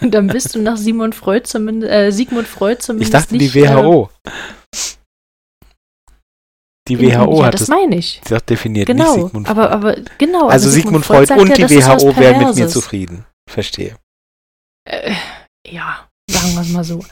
[0.00, 3.56] Dann bist du nach Sigmund Freud zumindest, äh, Sigmund Freud zumindest Ich dachte, die nicht,
[3.56, 4.08] äh, WHO.
[6.88, 8.20] Die WHO ja, hat das meine ich.
[8.28, 9.74] doch definiert, Genau, nicht Sigmund aber, Freud.
[9.74, 10.48] aber genau.
[10.48, 13.24] also Sigmund Freud sagt und ja, die das WHO wären mit mir zufrieden.
[13.50, 13.96] Verstehe.
[14.88, 15.14] Äh,
[15.66, 17.04] ja, sagen wir es mal so.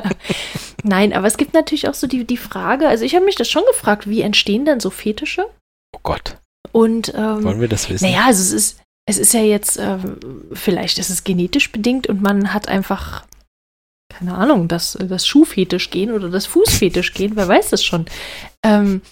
[0.82, 3.48] Nein, aber es gibt natürlich auch so die, die Frage, also ich habe mich das
[3.50, 5.46] schon gefragt, wie entstehen denn so Fetische?
[5.94, 6.38] Oh Gott,
[6.72, 8.04] Und ähm, wollen wir das wissen?
[8.04, 10.18] naja, also es ist, es ist ja jetzt, ähm,
[10.52, 13.24] vielleicht ist es genetisch bedingt und man hat einfach,
[14.12, 18.06] keine Ahnung, das, das Schuhfetisch gehen oder das Fußfetisch gehen, wer weiß das schon.
[18.64, 19.02] Ähm,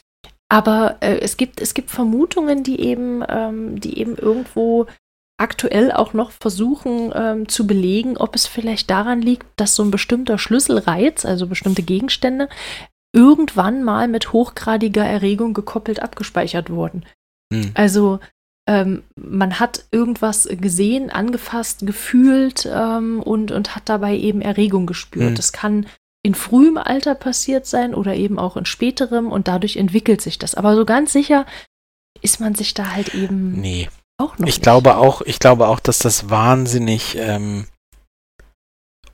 [0.50, 4.86] aber äh, es, gibt, es gibt Vermutungen, die eben, ähm, die eben irgendwo
[5.38, 9.90] aktuell auch noch versuchen ähm, zu belegen, ob es vielleicht daran liegt, dass so ein
[9.90, 12.48] bestimmter Schlüsselreiz, also bestimmte Gegenstände,
[13.12, 17.04] irgendwann mal mit hochgradiger Erregung gekoppelt abgespeichert wurden.
[17.52, 17.70] Hm.
[17.74, 18.18] Also
[18.68, 25.28] ähm, man hat irgendwas gesehen, angefasst, gefühlt ähm, und, und hat dabei eben Erregung gespürt.
[25.28, 25.34] Hm.
[25.36, 25.86] Das kann
[26.22, 30.54] in frühem Alter passiert sein oder eben auch in späterem und dadurch entwickelt sich das.
[30.54, 31.46] Aber so ganz sicher
[32.20, 33.88] ist man sich da halt eben Nee.
[34.18, 34.62] Auch noch Ich nicht.
[34.62, 37.66] glaube auch, ich glaube auch, dass das wahnsinnig ähm,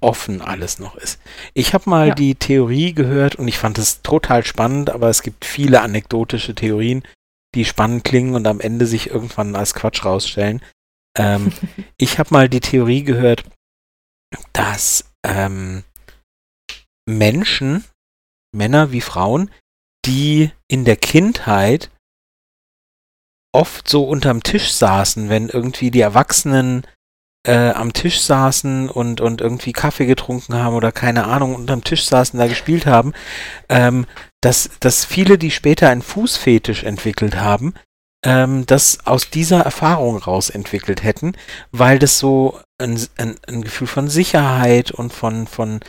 [0.01, 1.21] offen alles noch ist.
[1.55, 2.15] Ich habe mal Ja.
[2.15, 7.03] die Theorie gehört und ich fand es total spannend, aber es gibt viele anekdotische Theorien,
[7.55, 10.61] die spannend klingen und am Ende sich irgendwann als Quatsch rausstellen.
[11.17, 11.53] Ähm,
[11.99, 13.45] ich habe mal die Theorie gehört,
[14.53, 15.85] dass ähm,
[17.09, 17.85] Menschen,
[18.55, 19.51] Männer wie Frauen,
[20.05, 21.91] die in der Kindheit
[23.55, 26.87] oft so unterm Tisch saßen, wenn irgendwie die Erwachsenen
[27.47, 32.07] äh, am Tisch saßen und, und irgendwie Kaffee getrunken haben oder keine Ahnung, unterm Tisch
[32.07, 33.13] saßen, da gespielt haben,
[33.69, 34.07] ähm,
[34.41, 37.75] dass, dass viele, die später einen Fußfetisch entwickelt haben,
[38.25, 41.37] ähm, das aus dieser Erfahrung raus entwickelt hätten,
[41.71, 45.81] weil das so ein, ein, ein Gefühl von Sicherheit und von, von,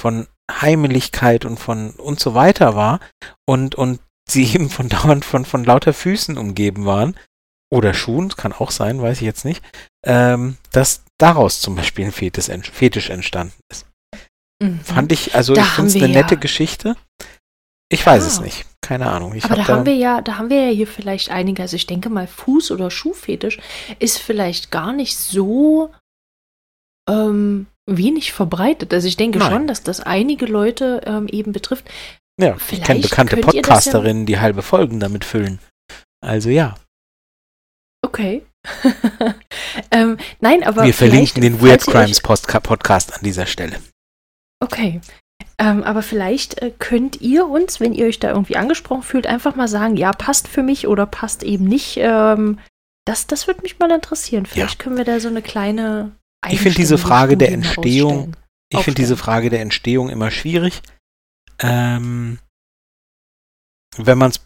[0.00, 3.00] von Heimeligkeit und von und so weiter war.
[3.46, 4.00] Und, und
[4.30, 7.16] sie eben von dauernd von, von lauter Füßen umgeben waren
[7.70, 9.62] oder Schuhen, kann auch sein, weiß ich jetzt nicht,
[10.04, 13.86] ähm, dass daraus zum Beispiel ein Fetisch, Fetisch entstanden ist.
[14.62, 14.80] Mhm.
[14.80, 16.96] Fand ich, also Da ich finde es eine wir nette ja- Geschichte.
[17.90, 18.42] Ich weiß es Ja.
[18.42, 18.66] nicht.
[18.82, 19.34] Keine Ahnung.
[19.34, 21.76] Ich Aber hab da haben wir ja, da haben wir ja hier vielleicht einige, also
[21.76, 23.58] ich denke mal, Fuß- oder Schuhfetisch
[23.98, 25.90] ist vielleicht gar nicht so
[27.08, 28.92] ähm, wenig verbreitet.
[28.92, 29.50] Also ich denke Nein.
[29.50, 31.88] schon, dass das einige Leute ähm, eben betrifft.
[32.38, 35.58] Ja, ich vielleicht kenne bekannte das ja- Podcasterinnen, die halbe Folgen damit füllen.
[36.20, 36.74] Also ja,
[38.04, 38.42] Okay.
[39.90, 43.76] ähm, nein, aber wir verlinken den Weird Crimes Podcast an dieser Stelle.
[44.60, 45.00] Okay.
[45.58, 49.56] Ähm, aber vielleicht äh, könnt ihr uns, wenn ihr euch da irgendwie angesprochen fühlt, einfach
[49.56, 51.96] mal sagen, ja, passt für mich oder passt eben nicht.
[51.96, 52.58] Ähm,
[53.04, 54.46] das, das würde mich mal interessieren.
[54.46, 56.12] Vielleicht können wir da so eine kleine.
[56.48, 58.36] Ich finde diese Frage der Entstehung-.
[58.70, 59.16] Ich finde diese.
[59.16, 60.82] Frage der Entstehung immer schwierig.
[61.60, 62.38] Ähm,
[63.96, 64.40] wenn man es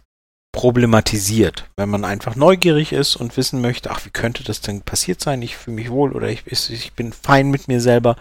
[0.54, 5.20] problematisiert, wenn man einfach neugierig ist und wissen möchte, ach, wie könnte das denn passiert
[5.20, 5.42] sein?
[5.42, 8.16] Ich fühle mich wohl oder ich, ich bin fein mit mir selber.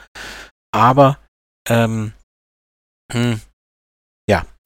[0.73, 1.19] Aber
[1.67, 2.13] ähm,
[3.11, 3.41] hm,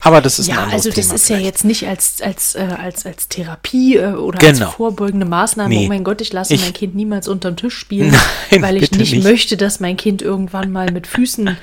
[0.06, 1.46] aber das ist ein ja, anderes also das Thema ist ja vielleicht.
[1.46, 4.66] jetzt nicht als, als, äh, als, als Therapie äh, oder Genau.
[4.66, 5.84] als vorbeugende Maßnahme, Nee.
[5.86, 8.14] oh mein Gott, ich lasse Ich- mein Kind niemals unterm Tisch spielen,
[8.50, 9.24] Nein, weil ich nicht, nicht.
[9.24, 11.56] möchte, dass mein Kind irgendwann mal mit Füßen, äh,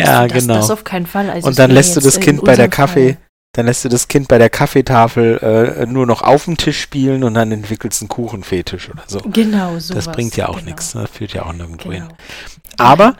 [0.00, 0.54] Ja, du, das, genau.
[0.56, 1.30] das auf keinen Fall.
[1.30, 3.18] Also Und dann lässt du das in Kind bei der Kaffee, Fall-
[3.54, 5.38] dann lässt du das Kind bei der Kaffeetafel
[5.82, 9.18] äh, nur noch auf dem Tisch spielen und dann entwickelst du einen Kuchenfetisch oder so.
[9.26, 9.92] Genau, so.
[9.94, 10.66] Das bringt ja auch genau.
[10.66, 12.04] nichts, das führt ja auch nirgendwo hin.
[12.04, 12.14] Genau.
[12.78, 13.14] Aber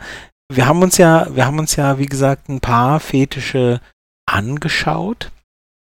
[0.49, 3.81] wir haben uns ja, wir haben uns ja, wie gesagt, ein paar Fetische
[4.31, 5.31] angeschaut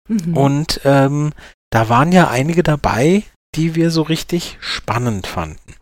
[0.09, 0.37] Mhm.
[0.37, 1.33] und ähm,
[1.73, 3.23] da waren ja einige dabei,
[3.55, 5.75] die wir so richtig spannend fanden.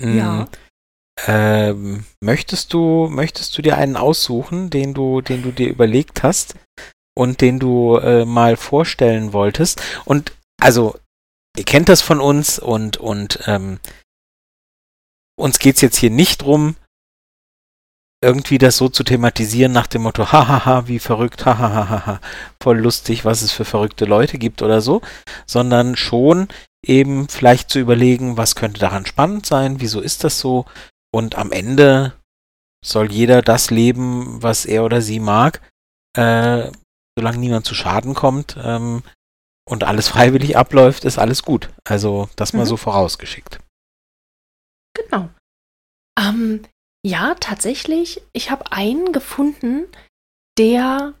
[0.00, 0.48] Mm, Ja.
[1.26, 6.56] Ähm, möchtest du, möchtest du dir einen aussuchen, den du, den du dir überlegt hast
[7.14, 9.80] und den du äh, mal vorstellen wolltest?
[10.04, 10.96] Und also,
[11.56, 13.78] ihr kennt das von uns und, und ähm,
[15.38, 16.76] uns geht's jetzt hier nicht drum,
[18.22, 22.20] irgendwie das so zu thematisieren nach dem Motto, hahaha, wie verrückt, hahaha,
[22.62, 25.02] voll lustig, was es für verrückte Leute gibt oder so,
[25.46, 26.48] sondern schon
[26.84, 30.66] eben vielleicht zu überlegen, was könnte daran spannend sein, wieso ist das so
[31.14, 32.14] und am Ende
[32.84, 35.60] soll jeder das leben, was er oder sie mag,
[36.16, 36.70] äh,
[37.16, 39.02] solange niemand zu Schaden kommt ähm,
[39.68, 41.70] und alles freiwillig abläuft, ist alles gut.
[41.84, 42.68] Also das mal Mhm.
[42.68, 43.60] so vorausgeschickt.
[44.94, 45.28] Genau.
[46.18, 46.62] Ähm,
[47.04, 48.22] ja, tatsächlich.
[48.32, 49.86] Ich habe einen gefunden,
[50.58, 51.14] der,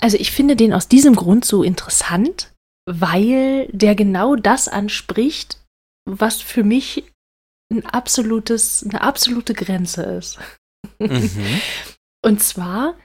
[0.00, 2.54] also ich finde den aus diesem Grund so interessant,
[2.86, 5.62] weil der genau das anspricht,
[6.08, 7.04] was für mich
[7.70, 10.38] ein absolutes, eine absolute Grenze ist.
[10.98, 11.60] Mhm.
[12.24, 12.96] Und zwar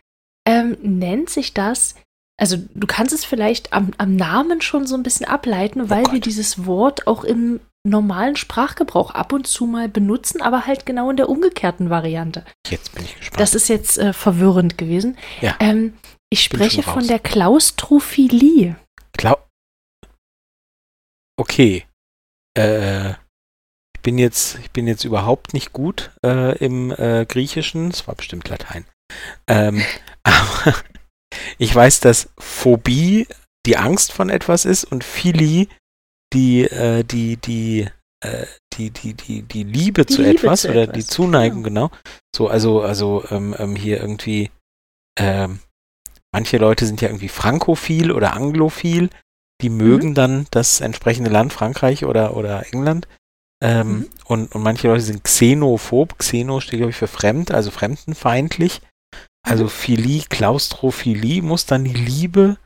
[0.48, 1.96] ähm, nennt sich das,
[2.40, 6.08] also du kannst es vielleicht am, am Namen schon so ein bisschen ableiten, oh weil
[6.08, 10.86] oh wir dieses Wort auch im normalen Sprachgebrauch ab und zu mal benutzen, aber halt
[10.86, 12.46] genau in der umgekehrten Variante.
[12.68, 13.40] Jetzt bin ich gespannt.
[13.40, 15.18] Das ist jetzt äh, verwirrend gewesen.
[15.42, 15.56] Ja.
[15.60, 15.94] Ähm,
[16.30, 18.76] ich spreche von der Klaustrophilie.
[19.18, 19.36] Klau
[21.42, 21.86] okay.
[22.58, 27.90] Äh, ich bin jetzt, ich bin jetzt überhaupt nicht gut äh, im äh, Griechischen.
[27.90, 28.86] Es war bestimmt Latein.
[29.48, 29.84] Ähm,
[30.24, 30.76] aber
[31.58, 33.28] ich weiß, dass Phobie
[33.66, 35.68] die Angst von etwas ist und Philie
[36.34, 37.88] die, äh, die, die,
[38.24, 40.96] äh, die, die, die, die Liebe die zu Liebe etwas zu oder etwas.
[40.96, 41.90] die Zuneigung, genau.
[41.90, 42.02] genau.
[42.36, 44.52] So, also, also ähm, ähm, hier irgendwie,
[45.20, 45.60] ähm,
[46.34, 49.10] manche Leute sind ja irgendwie frankophil oder anglophil,
[49.62, 49.78] die mhm.
[49.78, 50.16] mögen mhm.
[50.16, 53.08] dann das entsprechende Land, Frankreich oder, oder England.
[53.64, 54.10] Ähm, mhm.
[54.26, 56.18] und, und manche Leute sind xenophob.
[56.18, 58.82] Xeno steht, glaube ich, für fremd, also fremdenfeindlich.
[59.44, 59.70] Also mhm.
[59.70, 62.58] Philie, Klaustrophilie muss dann die Liebe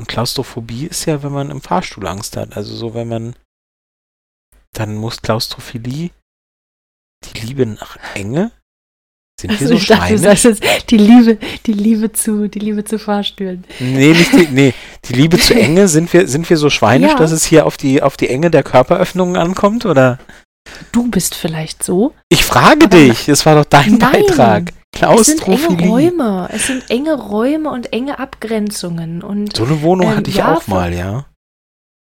[0.00, 2.56] und Klaustrophobie ist ja, wenn man im Fahrstuhl Angst hat.
[2.56, 3.34] Also so, wenn man
[4.72, 6.10] dann muss Klaustrophilie
[7.24, 8.52] die Liebe nach Enge.
[9.40, 12.58] Sind also wir so ich dachte, du sagst jetzt die Liebe, die Liebe zu, die
[12.58, 13.64] Liebe zu Fahrstühlen.
[13.78, 17.18] Nee, nicht die, nee, die Liebe zu Enge, sind wir, sind wir so schweinisch, ja.
[17.18, 20.18] dass es hier auf die, auf die Enge der Körperöffnungen ankommt, oder?
[20.90, 22.14] Du bist vielleicht so.
[22.28, 24.26] Ich frage dich, das war doch dein Nein.
[24.26, 24.72] Beitrag.
[24.92, 25.58] Klaustrophilie.
[25.58, 26.48] Es sind enge Räume.
[26.52, 29.22] Es sind enge Räume und enge Abgrenzungen.
[29.22, 31.26] Und, so eine Wohnung ähm, hatte ich auch mal, ja.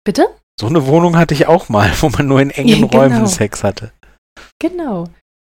[0.03, 0.27] Bitte?
[0.59, 2.97] So eine Wohnung hatte ich auch mal, wo man nur in engen ja, genau.
[2.97, 3.91] Räumen Sex hatte.
[4.59, 5.07] Genau.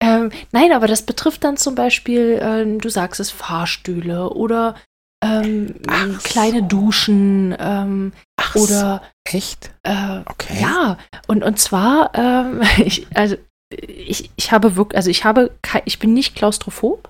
[0.01, 4.75] Ähm, nein, aber das betrifft dann zum Beispiel, ähm, du sagst es, Fahrstühle oder
[5.23, 5.75] ähm,
[6.23, 6.65] kleine so.
[6.67, 9.71] Duschen ähm, Ach, oder echt?
[9.83, 10.61] Äh, okay.
[10.61, 13.35] Ja, und, und zwar, ähm, ich, also
[13.69, 15.51] ich, ich habe wirklich, also ich habe,
[15.85, 17.09] ich bin nicht klaustrophob,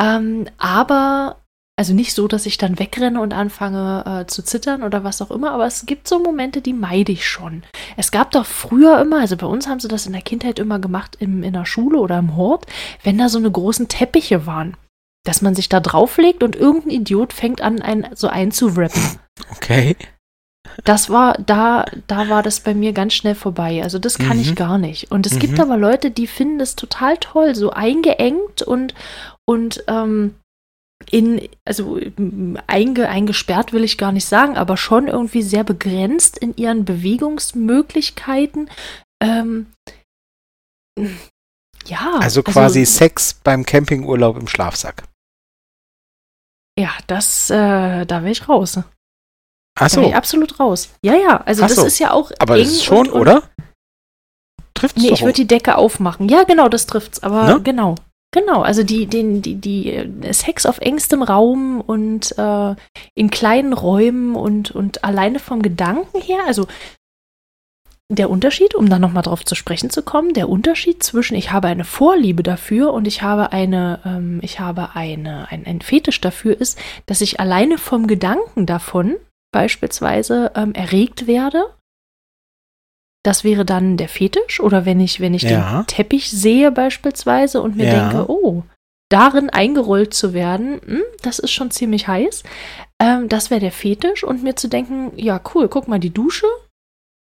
[0.00, 1.36] ähm, aber,
[1.76, 5.30] also nicht so, dass ich dann wegrenne und anfange äh, zu zittern oder was auch
[5.30, 7.62] immer, aber es gibt so Momente, die meide ich schon.
[7.96, 10.78] Es gab doch früher immer, also bei uns haben sie das in der Kindheit immer
[10.78, 12.66] gemacht, im, in der Schule oder im Hort,
[13.02, 14.76] wenn da so eine großen Teppiche waren.
[15.26, 19.02] Dass man sich da drauflegt und irgendein Idiot fängt an, einen so einzurappen.
[19.50, 19.94] Okay.
[20.84, 23.82] Das war, da, da war das bei mir ganz schnell vorbei.
[23.82, 24.42] Also das kann mhm.
[24.42, 25.10] ich gar nicht.
[25.10, 25.38] Und es mhm.
[25.40, 28.94] gibt aber Leute, die finden das total toll, so eingeengt und,
[29.50, 30.36] und ähm,
[31.10, 31.98] in, also
[32.68, 38.70] einge, eingesperrt will ich gar nicht sagen, aber schon irgendwie sehr begrenzt in ihren Bewegungsmöglichkeiten.
[39.20, 39.66] Ähm,
[41.86, 42.20] ja.
[42.20, 45.02] Also quasi also, Sex beim Campingurlaub im Schlafsack.
[46.78, 48.78] Ja, das, äh, da wäre ich raus.
[49.80, 49.96] Ach so.
[49.96, 50.90] Da wäre ich absolut raus.
[51.04, 51.86] Ja, ja, also Ach das so.
[51.86, 52.30] ist ja auch.
[52.38, 53.50] Aber das ist schon, und, und, oder?
[54.74, 56.28] Trifft's Nee, ich würde die Decke aufmachen.
[56.28, 57.20] Ja, genau, das trifft's.
[57.24, 57.60] Aber ne?
[57.60, 57.96] genau.
[58.32, 62.76] Genau, also die, den, die, die äh, Sex auf engstem Raum und äh,
[63.14, 66.68] in kleinen Räumen und, und alleine vom Gedanken her, also
[68.08, 71.68] der Unterschied, um da nochmal drauf zu sprechen zu kommen, der Unterschied zwischen ich habe
[71.68, 76.60] eine Vorliebe dafür und ich habe eine, ähm, ich habe eine, ein, ein Fetisch dafür
[76.60, 79.16] ist, dass ich alleine vom Gedanken davon
[79.52, 81.64] beispielsweise ähm, erregt werde
[83.22, 85.82] das wäre dann der Fetisch oder wenn ich, wenn ich ja.
[85.82, 88.08] den Teppich sehe beispielsweise und mir ja.
[88.08, 88.62] denke, oh,
[89.10, 92.42] darin eingerollt zu werden, hm, das ist schon ziemlich heiß.
[93.00, 96.46] Ähm, das wäre der Fetisch und mir zu denken, ja cool, guck mal, die Dusche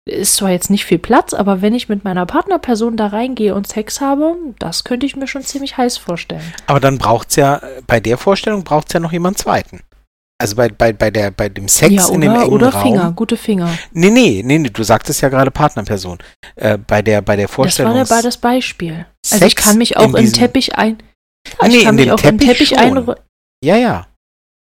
[0.05, 3.67] ist zwar jetzt nicht viel Platz, aber wenn ich mit meiner Partnerperson da reingehe und
[3.67, 6.53] Sex habe, das könnte ich mir schon ziemlich heiß vorstellen.
[6.67, 9.81] Aber dann braucht es ja, bei der Vorstellung braucht es ja noch jemand zweiten.
[10.41, 12.81] Also bei, bei, bei, der, bei dem Sex ja, oder, in dem engen oder Raum.
[12.81, 13.77] Finger, gute Finger.
[13.91, 16.17] Nee, nee, nee, nee du sagtest ja gerade Partnerperson.
[16.55, 17.93] Äh, bei der, bei der Vorstellung.
[17.93, 19.05] Das war ja das Beispiel.
[19.25, 20.97] Sex also ich kann mich auch in, in Teppich ein.
[21.57, 23.15] Ah, nee, ich kann mich auch Teppich in Teppich ein.
[23.63, 24.07] Ja, ja.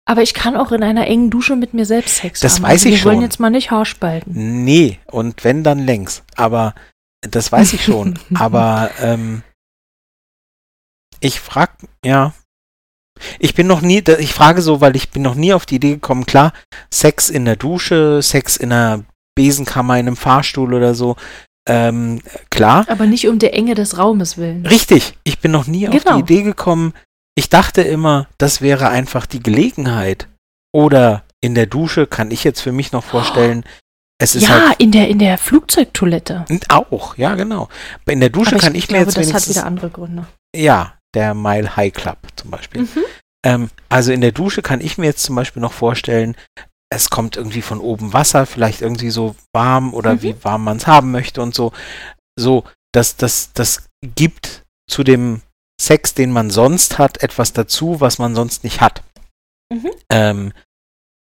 [0.04, 2.62] Aber ich kann auch in einer engen Dusche mit mir selbst Sex das haben.
[2.62, 3.10] Das weiß also ich wir schon.
[3.10, 4.64] Wir wollen jetzt mal nicht Haarspalten.
[4.64, 6.22] Nee, und wenn dann längs.
[6.36, 6.74] Aber
[7.22, 8.18] das weiß ich schon.
[8.34, 9.42] Aber ähm,
[11.20, 11.70] ich frag,
[12.04, 12.34] ja,
[13.38, 15.94] ich bin noch nie, ich frage so, weil ich bin noch nie auf die Idee
[15.94, 16.52] gekommen, klar,
[16.92, 19.04] Sex in der Dusche, Sex in der
[19.34, 21.16] Besenkammer, in einem Fahrstuhl oder so,
[21.68, 22.84] ähm, klar.
[22.88, 24.66] Aber nicht um der Enge des Raumes willen.
[24.66, 25.92] Richtig, ich bin noch nie genau.
[25.92, 26.18] auf die genau.
[26.18, 26.92] Idee gekommen.
[27.34, 30.28] Ich dachte immer, das wäre einfach die Gelegenheit.
[30.72, 33.64] Oder in der Dusche kann ich jetzt für mich noch vorstellen,
[34.18, 36.44] Es ist ja, halt in der, in der Flugzeugtoilette.
[36.68, 37.68] auch, ja genau.
[38.06, 40.26] In der Dusche Aber kann ich, ich, mir glaube, jetzt das hat wieder andere Gründe.
[40.54, 42.82] ja der Mile High Club zum Beispiel.
[42.82, 43.04] Mhm.
[43.44, 46.36] Ähm, also in der Dusche kann ich mir jetzt zum Beispiel noch vorstellen,
[46.90, 50.22] es kommt irgendwie von oben Wasser, vielleicht irgendwie so warm oder Mhm.
[50.22, 51.72] wie warm man es haben möchte und so.
[52.38, 55.42] So, das, das, das gibt zu dem
[55.80, 59.02] Sex, den man sonst hat, etwas dazu, was man sonst nicht hat.
[59.72, 59.90] Mhm.
[60.10, 60.52] Ähm,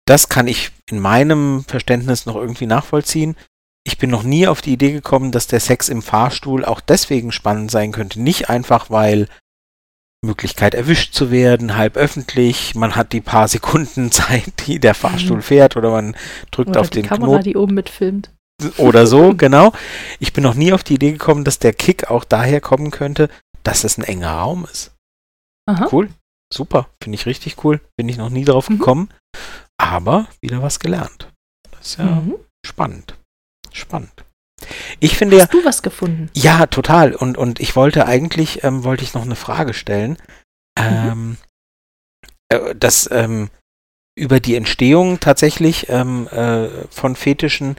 [0.07, 3.37] das kann ich in meinem Verständnis noch irgendwie nachvollziehen.
[3.85, 7.33] Ich bin noch nie auf die Idee gekommen, dass der Sex im Fahrstuhl auch deswegen
[7.33, 8.21] spannend sein könnte.
[8.21, 9.29] Nicht einfach, weil
[10.25, 15.37] Möglichkeit erwischt zu werden, halb öffentlich, man hat die paar Sekunden Zeit, die der Fahrstuhl
[15.39, 15.43] Mhm.
[15.43, 16.17] fährt oder man
[16.51, 18.31] drückt Oder auf die den Kamera, Knopf die oben mitfilmt.
[18.79, 19.73] oder so, genau.
[20.19, 23.29] Ich bin noch nie auf die Idee gekommen, dass der Kick auch daher kommen könnte,
[23.63, 24.93] dass es ein enger Raum ist.
[25.69, 25.89] Aha.
[25.93, 26.09] Cool,
[26.53, 27.81] super, finde ich richtig cool.
[27.97, 28.79] Bin ich noch nie drauf Mhm.
[28.79, 29.11] gekommen,
[29.81, 31.31] aber wieder was gelernt.
[31.71, 32.35] Das ist ja Mhm.
[32.67, 33.17] spannend.
[33.73, 34.25] Spannend.
[35.01, 36.31] Ich finde ja, Hast du was gefunden?
[36.35, 37.15] ja, total.
[37.15, 40.17] Und, und ich wollte eigentlich, ähm, wollte ich noch eine Frage stellen.
[40.79, 41.37] Ähm,
[42.49, 43.51] äh, das ähm,
[44.17, 47.77] über die Entstehung tatsächlich ähm, äh, von Fetischen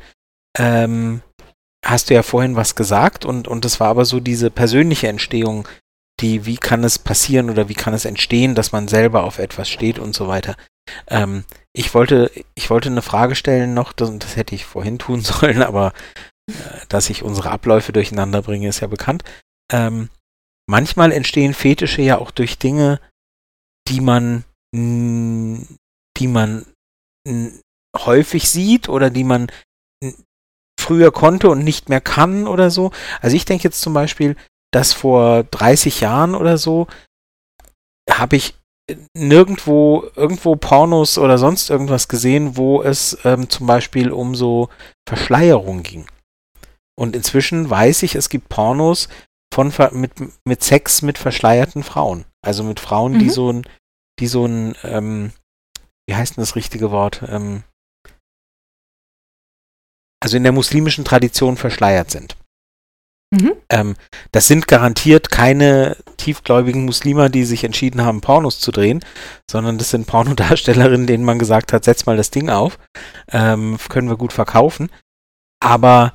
[0.57, 1.21] ähm,
[1.85, 5.67] hast du ja vorhin was gesagt und, und das war aber so diese persönliche Entstehung,
[6.19, 9.69] die, wie kann es passieren oder wie kann es entstehen, dass man selber auf etwas
[9.69, 10.55] steht und so weiter.
[11.07, 15.21] Ähm, ich wollte, ich wollte eine Frage stellen noch, das, das hätte ich vorhin tun
[15.21, 15.93] sollen, aber
[16.87, 19.23] dass ich unsere Abläufe durcheinander bringe, ist ja bekannt.
[19.71, 20.09] Ähm,
[20.67, 22.99] manchmal entstehen Fetische ja auch durch Dinge,
[23.87, 26.65] die man, die man
[27.97, 29.51] häufig sieht oder die man
[30.79, 32.91] früher konnte und nicht mehr kann oder so.
[33.21, 34.35] Also ich denke jetzt zum Beispiel,
[34.71, 36.87] dass vor 30 Jahren oder so
[38.09, 38.55] habe ich
[39.15, 44.69] nirgendwo irgendwo Pornos oder sonst irgendwas gesehen, wo es ähm, zum Beispiel um so
[45.07, 46.07] Verschleierung ging.
[46.99, 49.07] Und inzwischen weiß ich, es gibt Pornos
[49.53, 50.11] von mit,
[50.45, 52.25] mit Sex mit verschleierten Frauen.
[52.45, 53.29] Also mit Frauen, die Mhm.
[53.31, 53.63] so ein,
[54.19, 55.31] die so ein, ähm,
[56.07, 57.23] wie heißt denn das richtige Wort?
[57.27, 57.63] Ähm,
[60.21, 62.35] also in der muslimischen Tradition verschleiert sind.
[63.31, 63.53] Mhm.
[63.69, 63.95] Ähm,
[64.33, 69.05] das sind garantiert keine tiefgläubigen Muslime, die sich entschieden haben, Pornos zu drehen,
[69.49, 72.77] sondern das sind Pornodarstellerinnen, denen man gesagt hat, setz mal das Ding auf,
[73.29, 74.91] ähm, können wir gut verkaufen.
[75.61, 76.13] Aber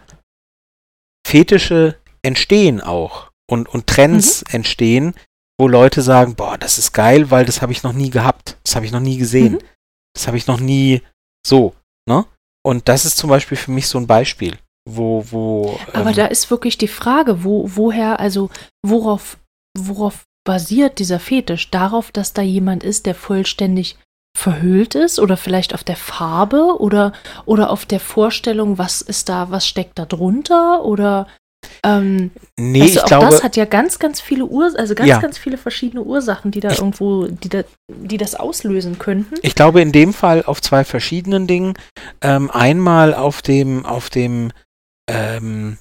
[1.27, 5.15] Fetische entstehen auch und, und Trends entstehen,
[5.59, 8.77] wo Leute sagen, boah, das ist geil, weil das habe ich noch nie gehabt, das
[8.77, 9.59] habe ich noch nie gesehen, Mhm.
[10.15, 11.03] das habe ich noch nie
[11.47, 11.75] so,
[12.09, 12.25] ne?
[12.67, 14.59] Und das ist zum Beispiel für mich so ein Beispiel,
[14.89, 15.79] wo, wo.
[15.93, 18.51] Aber ähm, da ist wirklich die Frage, wo, woher, also
[18.83, 19.39] worauf,
[19.79, 21.71] worauf basiert dieser Fetisch?
[21.71, 23.99] Darauf, dass da jemand ist, der vollständig
[24.37, 27.13] verhüllt ist oder vielleicht auf der Farbe oder,
[27.47, 31.29] oder auf der Vorstellung, was ist da, was steckt da drunter oder
[31.83, 35.09] ähm, nee, du, ich auch glaube, das hat ja ganz, ganz viele Ursachen, also ganz,
[35.09, 35.21] Ja.
[35.21, 39.35] ganz viele verschiedene Ursachen, die da Ich- irgendwo, die, da, die das auslösen könnten.
[39.43, 41.75] Ich glaube in dem Fall auf zwei verschiedenen Dingen.
[42.21, 44.53] Ähm, einmal auf dem, auf dem
[45.09, 45.79] ähm,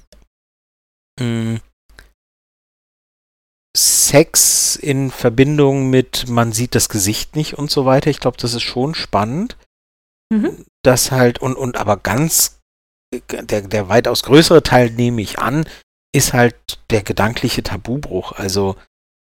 [1.19, 1.59] mh,
[3.75, 8.09] Sex in Verbindung mit man sieht das Gesicht nicht und so weiter.
[8.09, 9.57] Ich glaube, das ist schon spannend.
[10.31, 10.65] Mhm.
[10.83, 12.59] Das halt und, und aber ganz
[13.29, 15.65] der, der weitaus größere Teil, nehme ich an,
[16.13, 16.55] ist halt
[16.89, 18.33] der gedankliche Tabubruch.
[18.33, 18.75] Also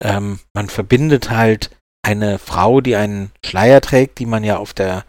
[0.03, 1.75] ähm, man verbindet halt
[2.05, 5.05] eine Frau, die einen Schleier trägt, die man ja auf der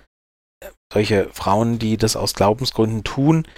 [0.93, 3.49] solche Frauen, die das aus Glaubensgründen tun,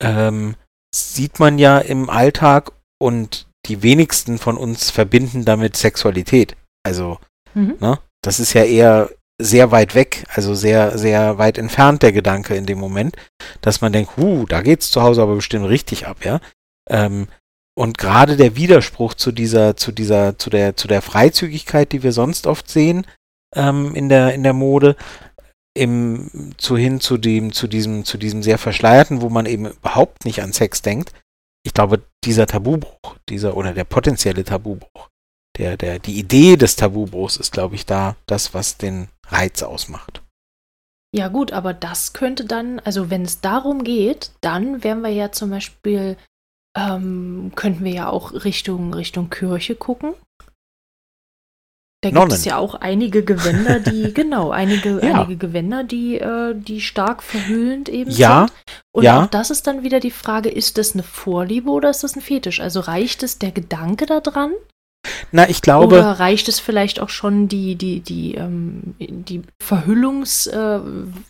[0.00, 0.54] ähm,
[0.94, 6.56] sieht man ja im Alltag und die wenigsten von uns verbinden damit Sexualität.
[6.84, 7.18] Also,
[7.54, 7.76] Mhm.
[7.80, 12.54] ne, das ist ja eher sehr weit weg, also sehr, sehr weit entfernt der Gedanke
[12.54, 13.16] in dem Moment,
[13.60, 16.40] dass man denkt, huh, da geht's zu Hause aber bestimmt richtig ab, ja.
[16.88, 17.28] Ähm,
[17.76, 22.12] und gerade der Widerspruch zu dieser, zu dieser, zu der, zu der Freizügigkeit, die wir
[22.12, 23.04] sonst oft sehen
[23.56, 24.94] ähm, in der, in der Mode,
[25.76, 30.24] im, zu hin zu dem, zu diesem, zu diesem sehr verschleierten, wo man eben überhaupt
[30.24, 31.10] nicht an Sex denkt.
[31.64, 35.08] Ich glaube, dieser Tabubruch, dieser oder der potenzielle Tabubruch,
[35.56, 40.22] der, der, die Idee des Tabubruchs ist, glaube ich, da das, was den Reiz ausmacht.
[41.14, 45.30] Ja gut, aber das könnte dann, also wenn es darum geht, dann wären wir ja
[45.30, 46.16] zum Beispiel,
[46.76, 50.14] ähm, könnten wir ja auch Richtung, Richtung Kirche gucken.
[52.04, 52.34] Da gibt Nonnen.
[52.34, 55.22] es ja auch einige Gewänder, die, genau, einige, Ja.
[55.22, 58.52] einige Gewänder, die, äh, die stark verhüllend eben Ja, sind.
[58.92, 59.22] Und ja.
[59.22, 62.20] auch das ist dann wieder die Frage, ist das eine Vorliebe oder ist das ein
[62.20, 62.60] Fetisch?
[62.60, 64.52] Also reicht es der Gedanke daran?
[65.32, 65.86] Na, ich glaube.
[65.96, 70.80] Oder reicht es vielleicht auch schon, die, die, die, ähm, die Verhüllungs, äh,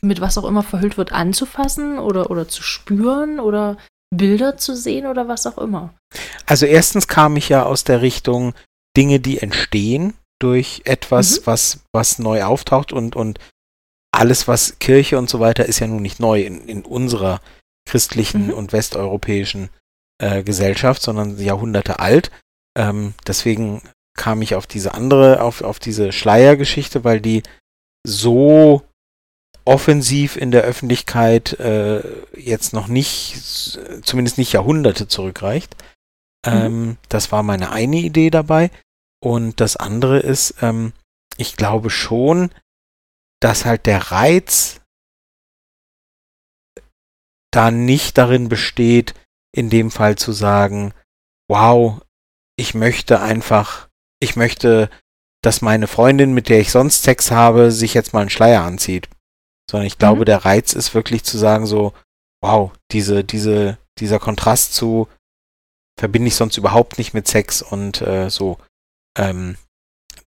[0.01, 3.77] mit was auch immer verhüllt wird, anzufassen oder, oder zu spüren oder
[4.11, 5.95] Bilder zu sehen oder was auch immer?
[6.47, 8.55] Also erstens kam ich ja aus der Richtung
[8.97, 11.47] Dinge, die entstehen durch etwas, mhm.
[11.47, 13.39] was, was neu auftaucht und, und
[14.13, 17.41] alles, was Kirche und so weiter, ist ja nun nicht neu in, in unserer
[17.87, 18.55] christlichen mhm.
[18.55, 19.71] und westeuropäischen
[20.19, 22.31] äh, Gesellschaft, sondern Jahrhunderte alt.
[22.77, 23.83] Ähm, deswegen
[24.17, 27.43] kam ich auf diese andere, auf, auf diese Schleiergeschichte, weil die
[28.07, 28.83] so
[29.65, 32.03] offensiv in der Öffentlichkeit äh,
[32.37, 33.41] jetzt noch nicht,
[34.03, 35.75] zumindest nicht Jahrhunderte zurückreicht.
[36.47, 36.53] Mhm.
[36.53, 38.71] Ähm, das war meine eine Idee dabei.
[39.25, 40.93] Und das andere ist, ähm,
[41.39, 42.51] ich glaube schon,
[43.41, 44.83] dass halt der Reiz
[47.51, 49.15] da nicht darin besteht,
[49.51, 50.93] in dem Fall zu sagen,
[51.49, 52.03] wow,
[52.57, 53.89] ich möchte einfach,
[54.21, 54.91] ich möchte,
[55.43, 59.09] dass meine Freundin, mit der ich sonst Sex habe, sich jetzt mal einen Schleier anzieht.
[59.71, 60.27] Sondern ich glaube, mhm.
[60.27, 61.95] der Reiz ist wirklich zu sagen so,
[62.43, 65.09] wow, diese, diese, dieser Kontrast zu
[65.99, 68.59] verbinde ich sonst überhaupt nicht mit Sex und äh, so,
[69.17, 69.57] ähm,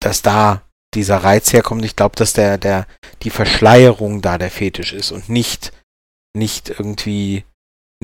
[0.00, 0.62] dass da
[0.94, 1.84] dieser Reiz herkommt.
[1.84, 2.86] Ich glaube, dass der, der,
[3.22, 5.72] die Verschleierung da der Fetisch ist und nicht,
[6.36, 7.44] nicht irgendwie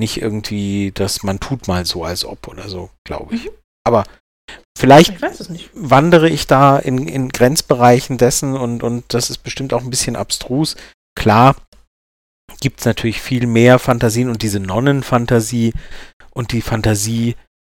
[0.01, 3.45] nicht irgendwie, dass man tut mal so, als ob oder so, glaube ich.
[3.45, 3.51] Mhm.
[3.85, 4.03] Aber
[4.77, 9.81] vielleicht ich wandere ich da in, in Grenzbereichen dessen und, und das ist bestimmt auch
[9.81, 10.75] ein bisschen abstrus.
[11.15, 11.55] Klar
[12.59, 15.73] gibt es natürlich viel mehr Fantasien und diese Nonnenfantasie
[16.31, 17.35] und die Fantasie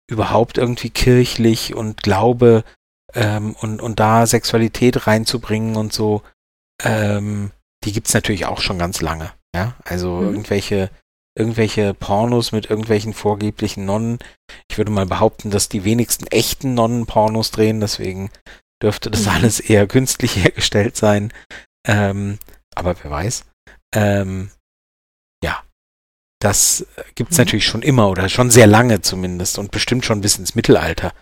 [0.09, 2.63] überhaupt irgendwie kirchlich und Glaube
[3.15, 6.21] ähm, und, und da Sexualität reinzubringen und so,
[6.83, 7.51] ähm,
[7.83, 9.31] die gibt es natürlich auch schon ganz lange.
[9.55, 10.27] Ja, also mhm.
[10.33, 10.89] irgendwelche
[11.37, 14.19] irgendwelche Pornos mit irgendwelchen vorgeblichen Nonnen.
[14.69, 18.31] Ich würde mal behaupten, dass die wenigsten echten Nonnen Pornos drehen, deswegen
[18.81, 19.31] dürfte das mhm.
[19.31, 21.33] alles eher künstlich hergestellt sein.
[21.85, 22.39] Ähm,
[22.73, 23.45] aber wer weiß.
[23.93, 24.49] Ähm,
[25.43, 25.61] ja,
[26.39, 26.85] das
[27.15, 27.41] gibt's mhm.
[27.41, 31.13] natürlich schon immer oder schon sehr lange zumindest und bestimmt schon bis ins Mittelalter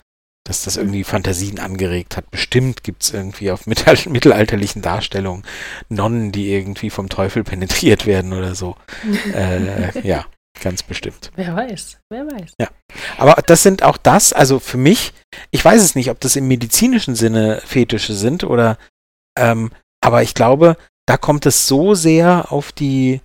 [0.45, 2.29] dass das irgendwie Fantasien angeregt hat.
[2.29, 5.43] Bestimmt gibt es irgendwie auf mittelalterlichen Darstellungen
[5.89, 8.75] Nonnen, die irgendwie vom Teufel penetriert werden oder so.
[9.33, 10.25] äh, ja,
[10.61, 11.31] ganz bestimmt.
[11.35, 12.53] Wer weiß, wer weiß.
[12.59, 12.69] Ja.
[13.17, 15.13] Aber das sind auch das, also für mich,
[15.51, 18.77] ich weiß es nicht, ob das im medizinischen Sinne Fetische sind oder,
[19.39, 19.71] ähm,
[20.01, 20.75] aber ich glaube,
[21.05, 23.21] da kommt es so sehr auf die,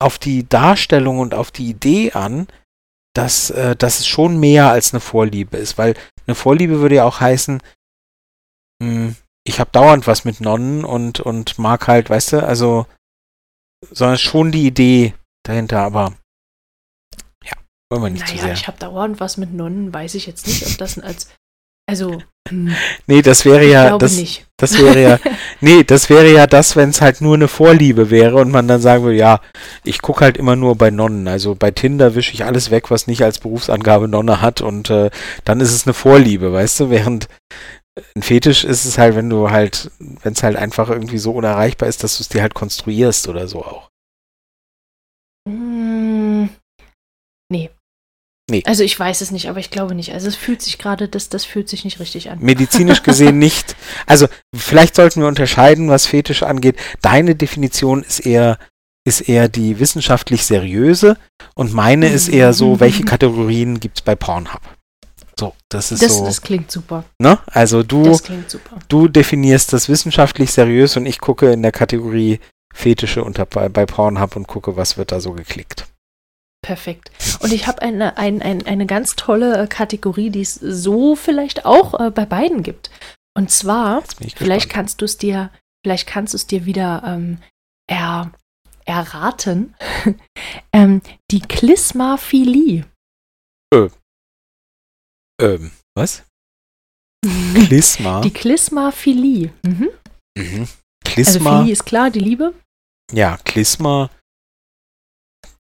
[0.00, 2.48] auf die Darstellung und auf die Idee an,
[3.18, 5.94] dass, äh, dass es schon mehr als eine Vorliebe ist, weil
[6.28, 7.60] eine Vorliebe würde ja auch heißen,
[8.80, 12.86] mh, hm, ich habe dauernd was mit Nonnen und, und mag halt, weißt du, also,
[13.90, 16.14] sondern schon die Idee dahinter, aber
[17.44, 17.54] ja,
[17.90, 18.52] wollen wir nicht naja, zu sehr.
[18.52, 21.28] ich habe dauernd was mit Nonnen, weiß ich jetzt nicht, ob das als
[21.88, 22.22] also.
[22.48, 22.76] Hm.
[23.06, 23.98] Nee, das wäre ja.
[23.98, 24.46] Das, nicht.
[24.58, 25.18] Das wäre ja.
[25.60, 28.80] nee, das wäre ja das, wenn es halt nur eine Vorliebe wäre und man dann
[28.80, 29.40] sagen würde, ja,
[29.84, 31.28] ich gucke halt immer nur bei Nonnen.
[31.28, 35.10] Also bei Tinder wische ich alles weg, was nicht als Berufsangabe Nonne hat und äh,
[35.44, 36.90] dann ist es eine Vorliebe, weißt du?
[36.90, 37.28] Während
[38.16, 41.88] ein Fetisch ist es halt, wenn du halt, wenn es halt einfach irgendwie so unerreichbar
[41.88, 43.88] ist, dass du es dir halt konstruierst oder so auch.
[45.48, 46.48] Hm,
[47.50, 47.70] nee.
[48.50, 48.62] Nee.
[48.64, 50.14] Also ich weiß es nicht, aber ich glaube nicht.
[50.14, 52.38] Also es fühlt sich gerade, das, das fühlt sich nicht richtig an.
[52.40, 53.76] Medizinisch gesehen nicht.
[54.06, 54.26] Also
[54.56, 56.76] vielleicht sollten wir unterscheiden, was Fetisch angeht.
[57.02, 58.58] Deine Definition ist eher,
[59.04, 61.18] ist eher die wissenschaftlich seriöse
[61.54, 64.62] und meine ist eher so, welche Kategorien gibt es bei Pornhub?
[65.38, 66.24] So, das ist das, so.
[66.24, 67.04] Das klingt super.
[67.18, 67.38] Ne?
[67.46, 68.18] Also du,
[68.88, 72.40] du definierst das wissenschaftlich seriös und ich gucke in der Kategorie
[72.74, 75.86] Fetische unter, bei, bei Pornhub und gucke, was wird da so geklickt.
[76.62, 77.10] Perfekt.
[77.40, 81.64] Und ich habe eine, ein, ein, eine ganz tolle äh, Kategorie, die es so vielleicht
[81.64, 82.90] auch äh, bei beiden gibt.
[83.36, 84.02] Und zwar,
[84.36, 85.50] vielleicht kannst du es dir,
[85.84, 87.38] vielleicht kannst du es dir wieder ähm,
[87.88, 88.32] er,
[88.84, 89.74] erraten.
[90.72, 92.84] ähm, die Klismaphilie.
[93.72, 93.88] Äh.
[95.40, 96.24] Ähm, was?
[97.54, 98.20] Klisma?
[98.22, 99.52] Die Klismaphilie.
[99.62, 99.90] Mhm.
[100.36, 100.68] Mhm.
[101.04, 101.50] Klisma.
[101.50, 102.54] Also Philie ist klar, die Liebe.
[103.12, 104.10] Ja, Klisma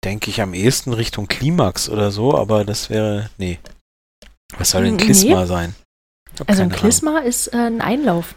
[0.07, 3.59] denke ich am ehesten Richtung Klimax oder so, aber das wäre, nee.
[4.57, 5.47] Was soll denn Klisma nee.
[5.47, 5.75] sein?
[6.45, 7.23] Also ein Klisma Ahnung.
[7.23, 8.35] ist äh, ein Einlauf.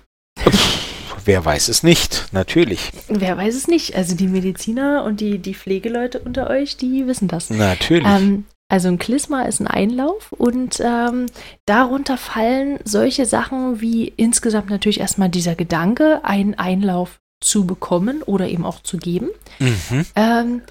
[1.24, 2.90] Wer weiß es nicht, natürlich.
[3.06, 3.94] Wer weiß es nicht.
[3.94, 7.50] Also die Mediziner und die, die Pflegeleute unter euch, die wissen das.
[7.50, 8.04] Natürlich.
[8.04, 11.26] Ähm, also ein Klisma ist ein Einlauf und ähm,
[11.66, 18.48] darunter fallen solche Sachen wie insgesamt natürlich erstmal dieser Gedanke, einen Einlauf zu bekommen oder
[18.48, 19.28] eben auch zu geben.
[19.60, 20.06] Mhm.
[20.16, 20.62] Ähm,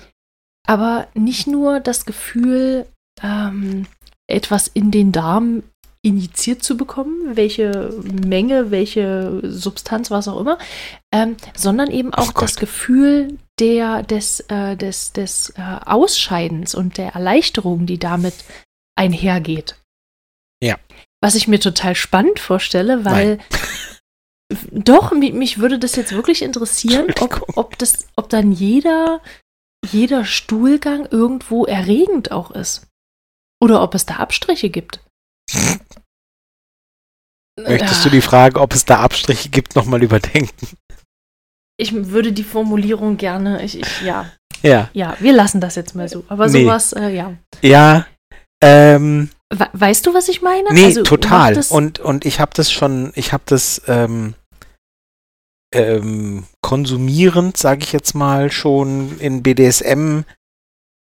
[0.70, 2.86] aber nicht nur das Gefühl,
[3.24, 3.88] ähm,
[4.28, 5.64] etwas in den Darm
[6.02, 10.58] injiziert zu bekommen, welche Menge, welche Substanz, was auch immer,
[11.12, 12.56] ähm, sondern eben auch Oh das.
[12.56, 18.36] Gefühl der, des, äh, des, des äh, Ausscheidens und der Erleichterung, die damit
[18.96, 19.76] einhergeht.
[20.64, 20.78] Ja.
[21.22, 23.40] Was ich mir total spannend vorstelle, weil
[24.72, 29.20] doch, mi- mich würde das jetzt wirklich interessieren, ob, ob, das, ob dann jeder,
[29.86, 32.86] jeder Stuhlgang irgendwo erregend auch ist.
[33.62, 35.02] Oder ob es da Abstriche gibt.
[37.60, 40.68] Möchtest du die Frage, ob es da Abstriche gibt, nochmal überdenken?
[41.78, 44.90] Ich würde die Formulierung gerne, ich, ich, ja, Ja.
[44.94, 46.24] ja, wir lassen das jetzt mal so.
[46.28, 46.64] Aber Nee.
[46.64, 47.34] sowas, äh, ja.
[47.62, 48.06] Ja.
[48.62, 50.72] Ähm, We weißt du, was ich meine?
[50.74, 51.60] nee, Also, total.
[51.70, 54.36] Und, und ich habe das schon, ich habe das ähm,
[55.74, 60.22] ähm, konsumierend, sage ich jetzt mal, schon in BDSM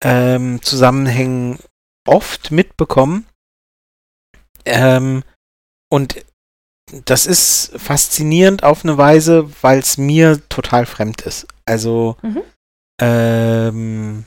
[0.03, 1.59] ähm, Zusammenhängen
[2.07, 3.27] oft mitbekommen.
[4.65, 5.25] Ähm,
[5.91, 6.25] und
[7.05, 11.47] das ist faszinierend auf eine Weise, weil es mir total fremd ist.
[11.65, 12.43] Also Mhm.
[13.01, 14.25] ähm,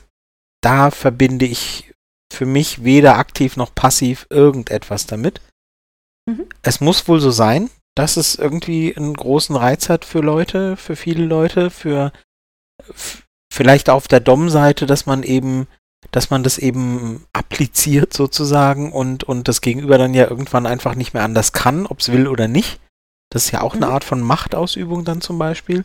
[0.62, 1.92] da verbinde ich
[2.32, 5.40] für mich weder aktiv noch passiv irgendetwas damit.
[6.28, 6.46] Mhm.
[6.62, 10.96] Es muss wohl so sein, dass es irgendwie einen großen Reiz hat für Leute, für
[10.96, 12.12] viele Leute, für
[13.52, 15.66] vielleicht auf der Dom-Seite, dass man eben,
[16.12, 21.14] dass man das eben appliziert sozusagen und, und das Gegenüber dann ja irgendwann einfach nicht
[21.14, 22.80] mehr anders kann, ob es will oder nicht.
[23.32, 23.92] Das ist ja auch eine Mhm.
[23.92, 25.84] Art von Machtausübung dann zum Beispiel.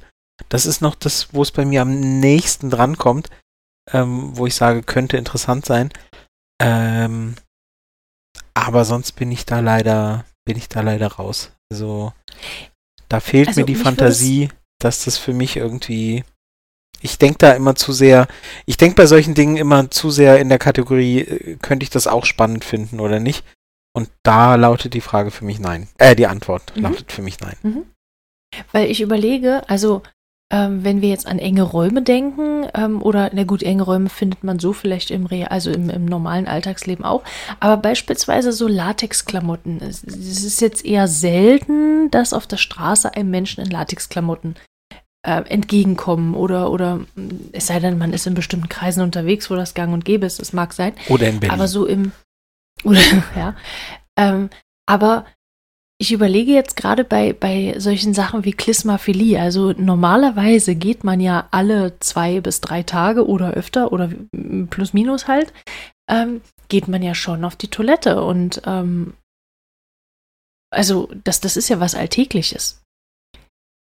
[0.49, 3.30] Das ist noch das, wo es bei mir am nächsten drankommt,
[3.91, 5.91] ähm, wo ich sage, könnte interessant sein.
[6.62, 7.36] Ähm,
[8.53, 11.53] aber sonst bin ich da leider, bin ich da leider raus.
[11.72, 12.14] Also
[13.10, 14.50] da fehlt Also mir die Fantasie,
[14.80, 16.24] dass das für mich irgendwie.
[17.02, 18.28] Ich denke da immer zu sehr,
[18.68, 22.06] ich denke bei solchen Dingen immer zu sehr in der Kategorie, äh, könnte ich das
[22.06, 23.44] auch spannend finden oder nicht?
[23.94, 25.88] Und da lautet die Frage für mich nein.
[25.98, 26.84] Äh, die Antwort Mhm.
[26.84, 27.86] lautet für mich nein.
[28.72, 30.04] Weil ich überlege, also
[30.52, 34.43] ähm, wenn wir jetzt an enge Räume denken, ähm, oder na gut, enge Räume findet
[34.43, 37.24] man so vielleicht im Real, also im, im normalen Alltagsleben auch,
[37.60, 39.82] aber beispielsweise so Latexklamotten.
[39.82, 44.56] Es, es ist jetzt eher selten, dass auf der Straße einem Menschen in Latexklamotten
[45.26, 49.56] äh, entgegenkommen oder oder mh, es sei denn, man ist in bestimmten Kreisen unterwegs, wo
[49.56, 50.93] das gang und gäbe ist, das mag sein.
[51.08, 51.54] Oder in Berlin.
[51.54, 52.12] Aber so im.
[52.84, 52.99] Oder,
[53.36, 53.56] ja.
[54.18, 54.49] Ähm,
[54.88, 55.26] aber
[56.02, 59.39] ich überlege jetzt gerade bei, bei solchen Sachen wie Klismaphilie.
[59.39, 64.10] Also normalerweise geht man ja alle zwei bis drei Tage oder öfter oder
[64.72, 65.54] plus minus halt,
[66.10, 68.24] ähm, geht man ja schon auf die Toilette.
[68.24, 69.14] Und ähm,
[70.72, 72.82] also das, das ist ja was Alltägliches.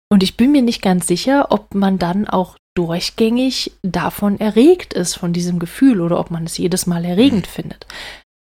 [0.10, 5.16] Und ich bin mir nicht ganz sicher, ob man dann auch durchgängig davon erregt ist,
[5.16, 7.86] von diesem Gefühl, oder ob man es jedes Mal erregend findet.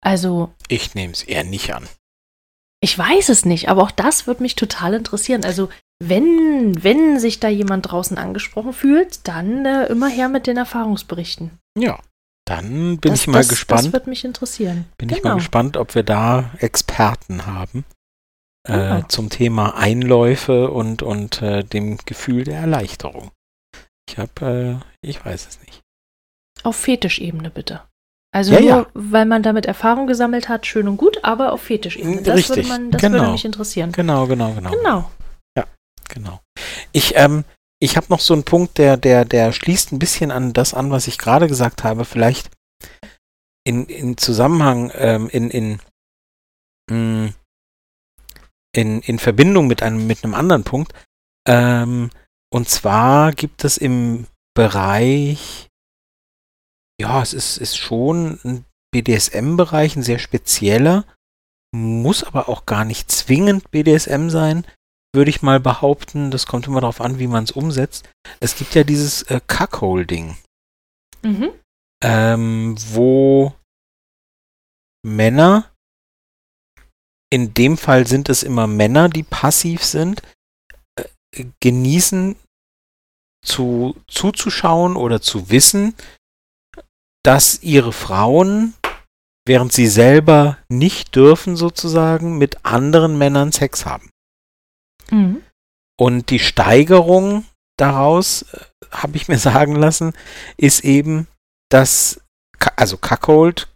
[0.01, 1.87] Also, ich nehme es eher nicht an.
[2.81, 5.45] Ich weiß es nicht, aber auch das würde mich total interessieren.
[5.45, 5.69] Also,
[6.01, 11.51] wenn, wenn sich da jemand draußen angesprochen fühlt, dann äh, immer her mit den Erfahrungsberichten.
[11.77, 11.99] Ja.
[12.45, 13.87] Dann bin das, ich mal das, gespannt.
[13.87, 14.87] Das würde mich interessieren.
[14.97, 17.85] Bin ich mal gespannt, ob wir da Experten haben
[18.67, 19.03] äh, Genau.
[19.09, 23.33] zum Thema Einläufe und, und äh, dem Gefühl der Erleichterung.
[24.09, 25.83] Ich habe, äh, ich weiß es nicht.
[26.63, 27.83] Auf Fetischebene bitte.
[28.31, 28.87] Also Ja, nur, ja.
[28.95, 32.23] weil man damit Erfahrung gesammelt hat, schön und gut, aber auf Fetischebene.
[32.23, 33.19] Das, Richtig, würde, man, das genau.
[33.19, 33.93] würde mich interessieren.
[33.93, 34.71] Genau, genau, genau.
[34.71, 35.11] Genau.
[36.09, 36.41] Genau.
[36.93, 37.45] Ich, ähm,
[37.81, 40.91] ich habe noch so einen Punkt, der, der, der schließt ein bisschen an das an,
[40.91, 42.05] was ich gerade gesagt habe.
[42.05, 42.51] Vielleicht
[43.65, 45.81] in, in Zusammenhang, ähm, in, in,
[46.91, 47.33] mh,
[48.75, 50.93] in, in Verbindung mit einem, mit einem anderen Punkt.
[51.47, 52.11] Ähm,
[52.51, 55.69] und zwar gibt es im Bereich,
[57.01, 61.05] ja, es ist, ist schon ein BDSM-Bereich, ein sehr spezieller,
[61.75, 64.65] muss aber auch gar nicht zwingend BDSM sein
[65.15, 68.09] würde ich mal behaupten, das kommt immer darauf an, wie man es umsetzt.
[68.41, 70.37] Es gibt ja dieses äh, Cuckolding,
[71.23, 71.51] Mhm.
[72.05, 73.53] ähm, wo
[75.03, 75.73] Männer,
[77.31, 80.23] in dem Fall sind es immer Männer, die passiv sind,
[80.97, 82.37] äh, genießen
[83.45, 85.95] zu, zuzuschauen oder zu wissen,
[87.25, 88.75] dass ihre Frauen,
[89.47, 94.11] während sie selber nicht dürfen sozusagen, mit anderen Männern Sex haben.
[95.11, 95.43] Mhm.
[95.99, 97.45] Und die Steigerung
[97.77, 98.59] daraus, äh,
[98.91, 100.13] habe ich mir sagen lassen,
[100.57, 101.27] ist eben,
[101.71, 102.21] dass,
[102.77, 103.69] also Cuckold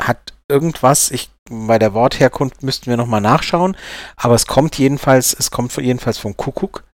[0.00, 3.76] hat irgendwas, ich, bei der Wortherkunft müssten wir nochmal nachschauen,
[4.16, 6.84] aber es kommt jedenfalls, es kommt jedenfalls vom Kuckuck.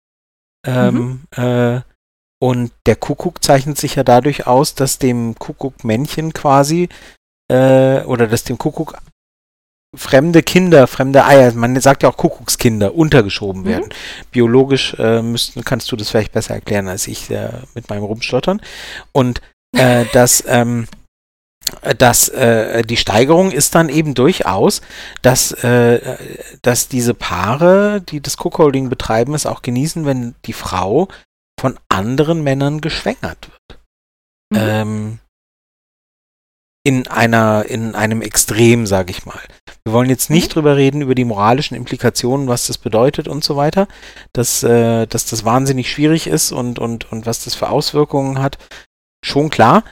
[0.66, 1.80] Ähm, äh,
[2.42, 6.88] und der Kuckuck zeichnet sich ja dadurch aus, dass dem Kuckuckmännchen quasi,
[7.50, 8.96] äh, oder dass dem Kuckuck
[9.96, 13.66] fremde Kinder, fremde Eier, man sagt ja auch Kuckuckskinder, untergeschoben Mhm.
[13.66, 13.94] werden.
[14.30, 18.60] Biologisch äh, müssten, kannst du das vielleicht besser erklären als ich äh, mit meinem Rumstottern.
[19.12, 19.40] Und
[19.76, 20.88] äh, dass, ähm,
[21.82, 24.80] äh, dass äh, die Steigerung ist dann eben durchaus,
[25.22, 26.16] dass, äh,
[26.62, 31.08] dass diese Paare, die das Cookholding betreiben, es auch genießen, wenn die Frau
[31.64, 33.80] von anderen Männern geschwängert wird.
[34.52, 34.58] Mhm.
[34.58, 35.18] Ähm,
[36.86, 39.40] in einer, in einem Extrem, sage ich mal.
[39.86, 40.52] Wir wollen jetzt nicht Mhm.
[40.52, 43.88] drüber reden, über die moralischen Implikationen, was das bedeutet und so weiter,
[44.34, 48.58] dass, äh, dass das wahnsinnig schwierig ist und, und, und was das für Auswirkungen hat.
[49.24, 49.84] Schon klar.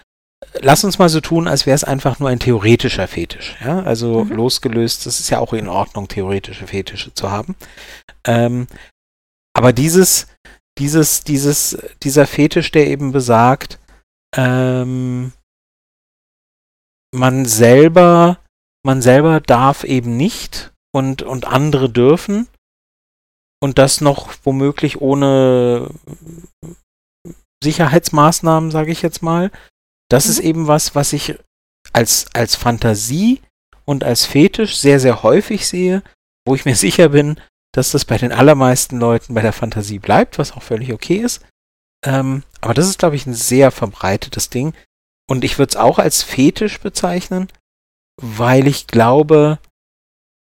[0.60, 3.56] Lass uns mal so tun, als wäre es einfach nur ein theoretischer Fetisch.
[3.64, 3.82] Ja?
[3.82, 4.32] Also Mhm.
[4.32, 7.56] losgelöst, das ist ja auch in Ordnung, theoretische Fetische zu haben.
[8.26, 8.66] Ähm,
[9.54, 10.26] aber dieses,
[10.78, 13.78] dieses, dieses, dieser Fetisch, der eben besagt,
[14.34, 15.32] ähm,
[17.14, 18.38] man selber,
[18.84, 22.48] man selber darf eben nicht und, und andere dürfen
[23.62, 25.90] und das noch womöglich ohne
[27.62, 29.50] Sicherheitsmaßnahmen, sage ich jetzt mal.
[30.10, 30.46] Das ist Mhm.
[30.46, 31.38] eben was, was ich
[31.92, 33.40] als, als Fantasie
[33.84, 36.02] und als Fetisch sehr, sehr häufig sehe,
[36.46, 37.40] wo ich mir sicher bin,
[37.72, 41.44] dass das bei den allermeisten Leuten bei der Fantasie bleibt, was auch völlig okay ist.
[42.04, 44.74] Ähm, aber das ist, glaube ich, ein sehr verbreitetes Ding.
[45.28, 47.48] Und ich würde es auch als Fetisch bezeichnen,
[48.20, 49.58] weil ich glaube,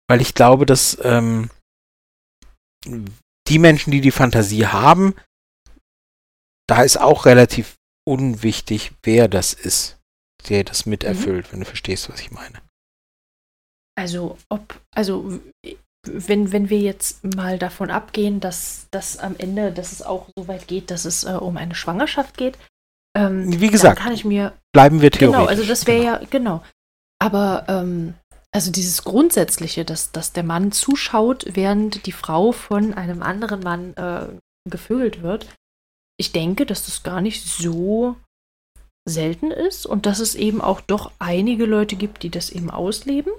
[0.08, 1.50] weil ich glaube, dass ähm,
[3.48, 5.14] die Menschen, die die Fantasie haben,
[6.66, 7.76] da ist auch relativ
[8.08, 9.98] unwichtig, wer das ist,
[10.48, 12.62] der das miterfüllt, wenn du verstehst, was ich meine.
[13.98, 15.40] Also, ob, also,
[16.06, 20.48] wenn, wenn wir jetzt mal davon abgehen, dass, dass am Ende, dass es auch so
[20.48, 22.56] weit geht, dass es äh, um eine Schwangerschaft geht,
[23.16, 25.38] ähm, Wie gesagt, dann kann ich mir, Bleiben wir theoretisch.
[25.38, 26.20] genau, also das wäre Genau.
[26.20, 26.62] ja, genau.
[27.18, 28.14] Aber, ähm,
[28.52, 33.94] also dieses Grundsätzliche, dass, dass der Mann zuschaut, während die Frau von einem anderen Mann
[33.94, 34.26] äh,
[34.68, 35.46] gevögelt wird,
[36.16, 38.16] ich denke, dass das gar nicht so
[39.08, 43.32] selten ist und dass es eben auch doch einige Leute gibt, die das eben ausleben.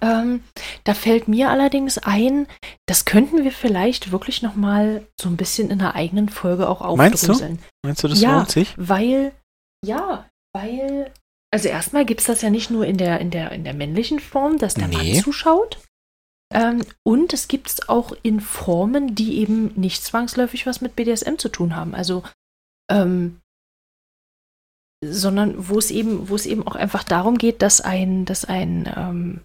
[0.00, 0.42] Ähm,
[0.88, 2.46] da fällt mir allerdings ein,
[2.86, 6.96] das könnten wir vielleicht wirklich noch mal so ein bisschen in einer eigenen Folge auch
[6.96, 7.32] Meinst du?
[7.32, 7.58] aufdröseln.
[7.84, 8.38] Meinst du, das Ja.
[8.38, 8.72] lohnt sich?
[8.78, 9.32] Weil,
[9.84, 11.12] ja, weil,
[11.52, 14.18] also erstmal gibt es das ja nicht nur in der, in der, in der männlichen
[14.18, 14.96] Form, dass der Nee.
[15.14, 15.78] Mann zuschaut.
[16.54, 21.36] Ähm, und es gibt es auch in Formen, die eben nicht zwangsläufig was mit BDSM
[21.36, 21.94] zu tun haben.
[21.94, 22.22] Also,
[22.90, 23.40] ähm,
[25.04, 28.90] sondern wo es eben, wo es eben auch einfach darum geht, dass ein, dass ein,
[28.96, 29.40] ähm,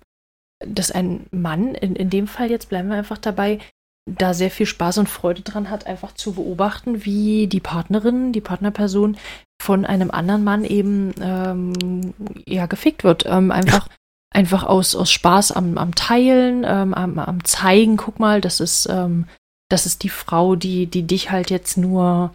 [0.67, 3.59] dass ein Mann, in, in dem Fall jetzt bleiben wir einfach dabei,
[4.05, 8.41] da sehr viel Spaß und Freude dran hat, einfach zu beobachten, wie die Partnerin, die
[8.41, 9.17] Partnerperson
[9.61, 12.13] von einem anderen Mann eben ähm,
[12.45, 13.25] ja gefickt wird.
[13.25, 13.87] Ähm, einfach,
[14.29, 18.87] einfach aus, aus Spaß am, am Teilen, ähm, am, am Zeigen, guck mal, das ist,
[18.89, 19.25] ähm,
[19.69, 22.33] das ist die Frau, die, die dich halt jetzt nur,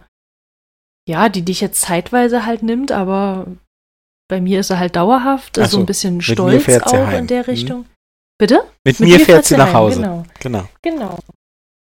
[1.07, 3.45] ja, die dich jetzt zeitweise halt nimmt, aber
[4.27, 7.49] bei mir ist er halt dauerhaft, so so, ein bisschen stolz auch in der Mhm.
[7.49, 7.85] Richtung.
[8.39, 8.63] Bitte?
[8.85, 9.97] Mit, mir fährt sie nach Hause.
[10.01, 10.23] Genau.
[10.39, 10.69] Genau.
[10.81, 11.19] Genau.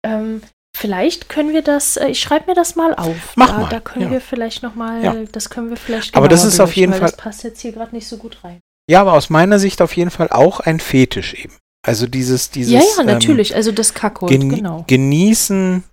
[0.03, 0.41] Ähm,
[0.75, 3.33] vielleicht können wir das, äh, ich schreibe mir das mal auf.
[3.35, 4.11] Mach da, mal, Da können ja.
[4.11, 5.13] wir vielleicht noch mal, Ja.
[5.31, 7.95] das können wir vielleicht Aber das ist auf jeden Fall- Das passt jetzt hier gerade
[7.95, 8.59] nicht so gut rein.
[8.89, 11.55] Ja, aber aus meiner Sicht auf jeden Fall auch ein Fetisch eben.
[11.85, 13.55] Also dieses, dieses ja, ja, ähm, natürlich.
[13.55, 14.83] also das Kackhold, geni genau.
[14.87, 15.83] genießen,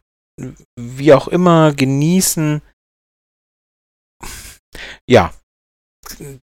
[0.79, 2.63] wie auch immer, genießen,
[5.09, 5.33] ja,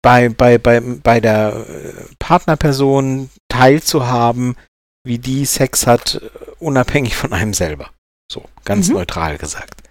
[0.02, 4.56] bei, bei, bei, bei der äh, Partnerperson teilzuhaben,
[5.04, 7.90] wie die Sex hat, äh, unabhängig von einem selber.
[8.30, 8.94] So, ganz Mhm.
[8.94, 9.82] neutral gesagt.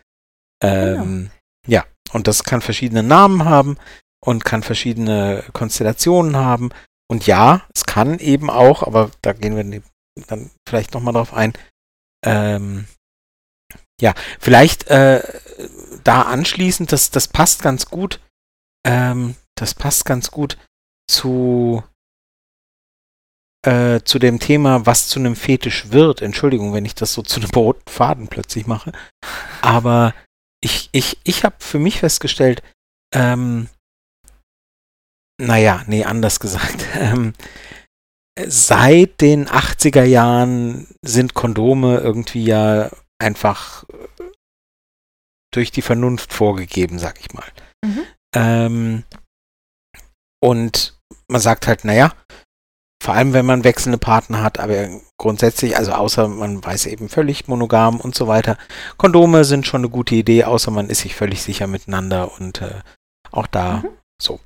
[0.63, 1.29] Ähm,
[1.67, 3.77] Ja, und das kann verschiedene Namen haben
[4.25, 6.69] und kann verschiedene Konstellationen haben.
[7.11, 9.83] Und ja, es kann eben auch, aber da gehen wir ne-
[10.27, 11.53] dann vielleicht nochmal drauf ein,
[12.25, 12.85] ähm,
[14.01, 15.21] ja, vielleicht äh,
[16.03, 18.19] da anschließend, das, das passt ganz gut,
[18.85, 20.57] ähm, das passt ganz gut
[21.09, 21.83] zu,
[23.65, 26.21] äh, zu dem Thema, was zu einem Fetisch wird.
[26.21, 28.91] Entschuldigung, wenn ich das so zu einem roten Faden plötzlich mache.
[29.61, 30.13] Aber
[30.61, 32.61] ich, ich, ich habe für mich festgestellt,
[33.13, 33.69] ähm,
[35.41, 36.85] naja, nee, anders gesagt.
[36.99, 37.33] Ähm,
[38.47, 43.85] seit den 80er Jahren sind Kondome irgendwie ja einfach
[45.51, 47.47] durch die Vernunft vorgegeben, sag ich mal.
[47.83, 48.03] Mhm.
[48.35, 49.03] Ähm,
[50.43, 52.13] und man sagt halt, naja,
[53.01, 57.47] vor allem wenn man wechselnde Partner hat, aber grundsätzlich, also außer man weiß eben völlig
[57.47, 58.57] monogam und so weiter,
[58.97, 62.81] Kondome sind schon eine gute Idee, außer man ist sich völlig sicher miteinander und äh,
[63.31, 63.89] auch da Mhm.
[64.21, 64.39] so.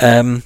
[0.00, 0.42] Ähm,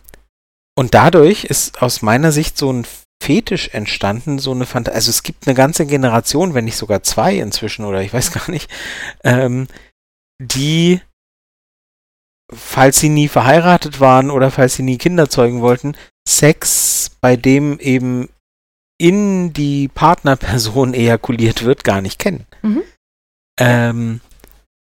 [0.79, 2.87] und dadurch ist aus meiner Sicht so ein
[3.23, 4.95] Fetisch entstanden, so eine Fantasie.
[4.95, 8.51] Also es gibt eine ganze Generation, wenn nicht sogar zwei inzwischen oder ich weiß gar
[8.51, 8.71] nicht,
[9.23, 9.69] ähm,
[10.41, 11.03] die,
[12.53, 15.97] falls sie nie verheiratet waren oder falls sie nie Kinder zeugen wollten,
[16.29, 18.29] Sex, bei dem eben
[18.99, 22.47] in die Partnerperson ejakuliert wird, gar nicht kennen.
[22.63, 22.83] Mhm.
[23.59, 24.21] Ähm,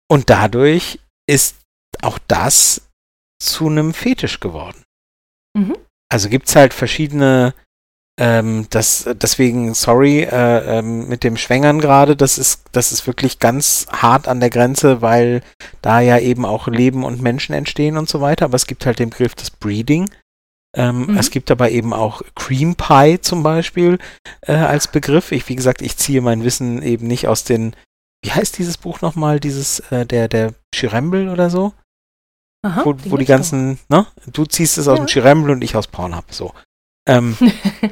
[0.08, 1.56] und dadurch ist
[2.02, 2.82] auch das
[3.40, 4.82] zu einem Fetisch geworden.
[5.56, 5.76] Mhm.
[6.10, 7.54] Also gibt es halt verschiedene,
[8.18, 13.40] ähm, das, deswegen, sorry, äh, ähm, mit dem Schwängern gerade, das ist, das ist wirklich
[13.40, 15.42] ganz hart an der Grenze, weil
[15.82, 18.98] da ja eben auch Leben und Menschen entstehen und so weiter, aber es gibt halt
[19.00, 20.10] den Begriff des Breeding.
[20.76, 21.16] Ähm, Mhm.
[21.18, 23.98] Es gibt aber eben auch Cream Pie zum Beispiel
[24.42, 25.30] äh, als Begriff.
[25.32, 27.74] Ich, wie gesagt, ich ziehe mein Wissen eben nicht aus den,
[28.24, 31.74] wie heißt dieses Buch nochmal, dieses, äh, der, der Schirembel oder so?
[32.64, 34.06] Aha, wo, wo die ganzen, ne?
[34.26, 35.04] Du ziehst es aus Ja.
[35.04, 36.52] dem Schirembel und ich aus Pornhub, so.
[37.06, 37.36] Ähm,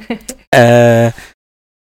[0.51, 1.11] äh,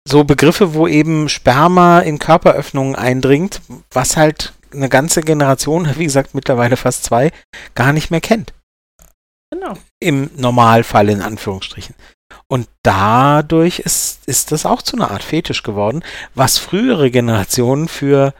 [0.08, 3.62] so Begriffe, wo eben Sperma in Körperöffnungen eindringt,
[3.92, 7.32] was halt eine ganze Generation, wie gesagt mittlerweile fast zwei,
[7.76, 8.54] gar nicht mehr kennt.
[9.54, 9.74] genau.
[10.00, 11.96] Im Normalfall in Anführungsstrichen.
[12.50, 16.04] Und dadurch ist, ist das auch zu einer Art Fetisch geworden,
[16.36, 18.34] was frühere Generationen für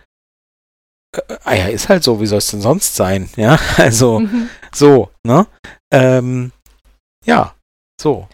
[1.16, 3.30] äh, ah ja, ist halt so, wie soll es denn sonst sein?
[3.36, 4.50] Ja, also Mhm.
[4.74, 5.48] so, ne?
[5.92, 6.52] Ähm,
[7.26, 7.56] ja,
[8.00, 8.28] so.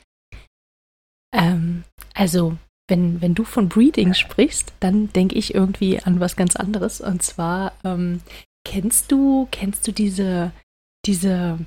[1.34, 2.58] Ähm, also,
[2.88, 7.02] wenn, wenn du von Breeding sprichst, dann denke ich irgendwie an was ganz anderes.
[7.02, 8.22] Und zwar, ähm,
[8.66, 10.52] kennst du, kennst du diese,
[11.06, 11.60] diese,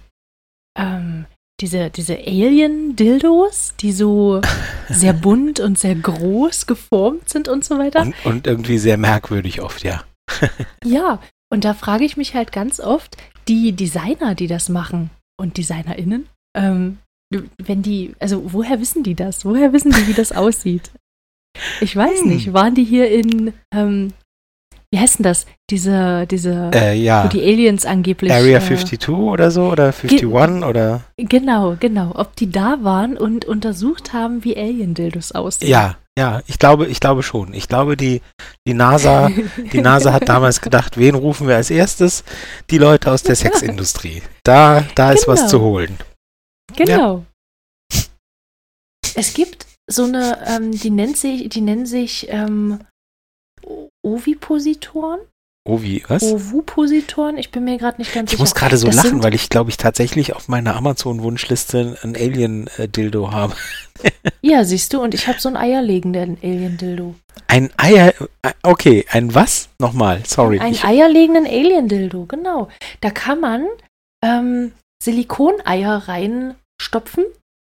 [0.78, 1.26] ähm,
[1.60, 4.42] diese, diese Alien-Dildos, die so
[4.88, 8.02] sehr bunt und sehr groß geformt sind und so weiter?
[8.02, 10.04] Und, und irgendwie sehr merkwürdig oft, ja.
[10.84, 13.16] Ja, und da frage ich mich halt ganz oft,
[13.48, 16.98] die Designer, die das machen und DesignerInnen, ähm,
[17.62, 19.44] wenn die, also woher wissen die das?
[19.44, 20.90] Woher wissen die, wie das aussieht?
[21.80, 22.28] Ich weiß Hm.
[22.28, 22.52] nicht.
[22.52, 24.12] Waren die hier in, ähm,
[24.92, 25.46] wie heißt denn das?
[25.70, 27.26] Diese, diese, Äh, wo ja.
[27.28, 28.30] die Aliens angeblich.
[28.32, 30.26] Area äh, 52 oder so oder 51
[30.64, 32.12] oder Genau, genau.
[32.14, 35.68] Ob die da waren und untersucht haben, wie Alien-Dildos aussehen.
[35.70, 37.52] ja, ja, ich glaube, ich glaube schon.
[37.52, 38.22] Ich glaube, die,
[38.66, 39.30] die NASA,
[39.72, 42.24] die NASA hat damals gedacht, wen rufen wir als erstes?
[42.70, 44.22] Die Leute aus der Sexindustrie.
[44.42, 45.50] Da, da ist was Genau.
[45.50, 45.98] zu holen.
[46.74, 47.24] Genau.
[49.14, 52.80] Es gibt so eine, ähm, die nennt sich, die nennen sich ähm,
[54.04, 55.20] Ovipositoren?
[55.68, 56.22] Wie, was?
[56.22, 57.38] Ovupositoren?
[57.38, 58.42] Ich bin mir gerade nicht ganz Ich sicher.
[58.42, 63.30] muss gerade so Das lachen, weil ich glaube ich tatsächlich auf meiner Amazon-Wunschliste ein Alien-Dildo
[63.32, 63.54] habe.
[64.42, 67.16] Ja, siehst du, und ich habe so einen eierlegenden Alien-Dildo.
[67.48, 68.12] Ein Eier,
[68.42, 69.70] äh, okay, ein was?
[69.80, 70.60] Nochmal, sorry.
[70.60, 72.68] Einen Ich, eierlegenden Alien-Dildo, genau.
[73.00, 73.66] Da kann man
[74.22, 74.72] ähm,
[75.06, 77.24] Silikoneier reinstopfen.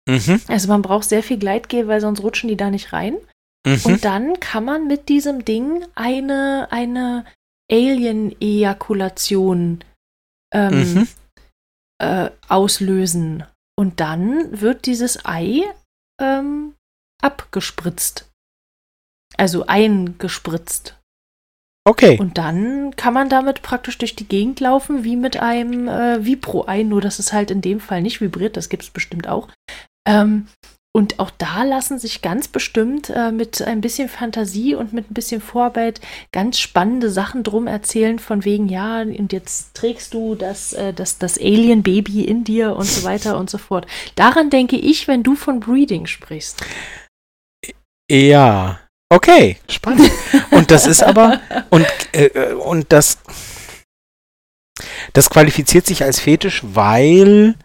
[0.08, 3.18] mhm, Also man braucht sehr viel Gleitgel, weil sonst rutschen die da nicht rein.
[3.66, 3.80] mhm.
[3.84, 7.26] Und dann kann man mit diesem Ding eine, eine
[7.72, 9.84] Alien-Ejakulation
[10.54, 11.08] ähm, Mhm.
[12.02, 13.44] äh, auslösen.
[13.78, 15.64] Und dann wird dieses Ei
[16.20, 16.76] ähm,
[17.22, 18.30] abgespritzt.
[19.38, 20.96] Also eingespritzt.
[21.90, 22.20] Okay.
[22.20, 26.84] Und dann kann man damit praktisch durch die Gegend laufen, wie mit einem äh, Vibro-Ei,
[26.84, 29.48] nur dass es halt in dem Fall nicht vibriert, das gibt es bestimmt auch.
[30.08, 30.46] Ähm,
[30.96, 35.16] und auch da lassen sich ganz bestimmt äh, mit ein bisschen Fantasie und mit ein
[35.16, 36.00] bisschen Vorarbeit
[36.32, 41.18] ganz spannende Sachen drum erzählen, von wegen, ja, und jetzt trägst du das, äh, das,
[41.18, 43.88] das Alien-Baby in dir und so weiter und so fort.
[44.14, 46.64] Daran denke ich, wenn du von Breeding sprichst.
[48.12, 48.80] Ja.
[49.12, 50.12] Okay, spannend.
[50.52, 51.40] Und das ist aber,
[51.72, 53.18] und, äh, und das,
[55.14, 57.56] das qualifiziert sich als Fetisch, weil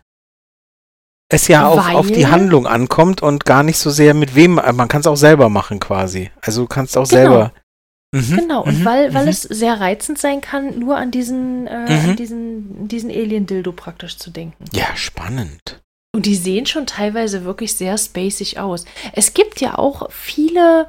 [1.28, 2.26] es ja auf, auf die?
[2.26, 5.48] Handlung ankommt und gar nicht so sehr mit wem, äh, man kann es auch selber
[5.48, 6.30] machen quasi.
[6.40, 7.20] Also du kannst auch Genau.
[7.20, 7.52] selber.
[8.14, 9.30] Mhm, Genau, und mhm, weil, weil mhm.
[9.30, 12.10] es sehr reizend sein kann, nur an diesen, äh, Mhm.
[12.10, 14.64] an diesen, diesen Alien-Dildo praktisch zu denken.
[14.72, 15.82] Ja, spannend.
[16.14, 18.84] Und die sehen schon teilweise wirklich sehr spacig aus.
[19.14, 20.86] Es gibt ja auch viele,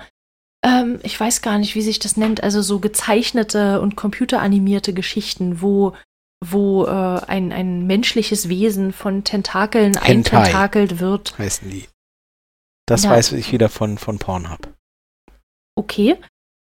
[0.65, 5.61] ähm, ich weiß gar nicht, wie sich das nennt, also so gezeichnete und computeranimierte Geschichten,
[5.61, 5.93] wo,
[6.43, 10.37] wo äh, ein, ein menschliches Wesen von Tentakeln Hentai.
[10.37, 11.37] eintentakelt wird.
[11.37, 11.87] Heißen die.
[12.87, 13.11] Das Ja.
[13.11, 14.67] weiß ich wieder von, von Pornhub.
[15.75, 16.15] Okay.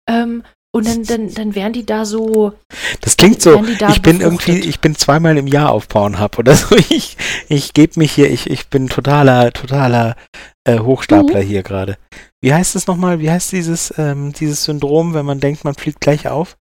[0.09, 0.43] Ähm,
[0.73, 2.53] und dann, dann, dann wären die da so.
[3.01, 4.47] Das klingt so, da ich bin befruchtet?
[4.47, 6.75] irgendwie, ich bin zweimal im Jahr auf Pornhub oder so.
[6.89, 7.17] Ich,
[7.49, 10.15] ich gebe mich hier, ich, ich bin totaler, totaler
[10.63, 11.47] äh, Hochstapler Mhm.
[11.47, 11.97] hier gerade.
[12.41, 13.19] Wie heißt es nochmal?
[13.19, 16.57] Wie heißt dieses, ähm, dieses Syndrom, wenn man denkt, man fliegt gleich auf?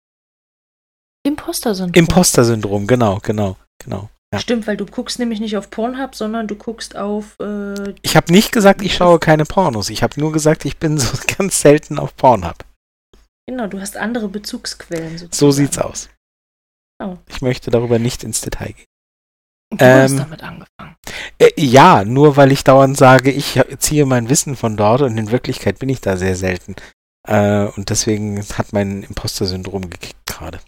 [1.27, 1.95] Imposter-Syndrom.
[1.95, 4.09] Imposter-Syndrom, genau, genau, genau.
[4.33, 4.39] Ja.
[4.39, 7.37] Stimmt, weil du guckst nämlich nicht auf Pornhub, sondern du guckst auf.
[7.41, 9.91] Äh, Ich habe nicht gesagt, ich schaue keine Pornos.
[9.91, 12.65] Ich habe nur gesagt, ich bin so ganz selten auf Pornhub.
[13.49, 15.35] genau, du hast andere Bezugsquellen sozusagen.
[15.35, 16.09] So sieht's aus.
[17.03, 17.17] Oh.
[17.29, 18.87] Ich möchte darüber nicht ins Detail gehen.
[19.71, 20.97] Du hast Ähm, damit angefangen.
[21.39, 25.31] Äh, ja, nur weil ich dauernd sage, ich ziehe mein Wissen von dort und in
[25.31, 26.75] Wirklichkeit bin ich da sehr selten.
[27.27, 30.61] Äh, und deswegen hat mein Imposter-Syndrom gekickt gerade.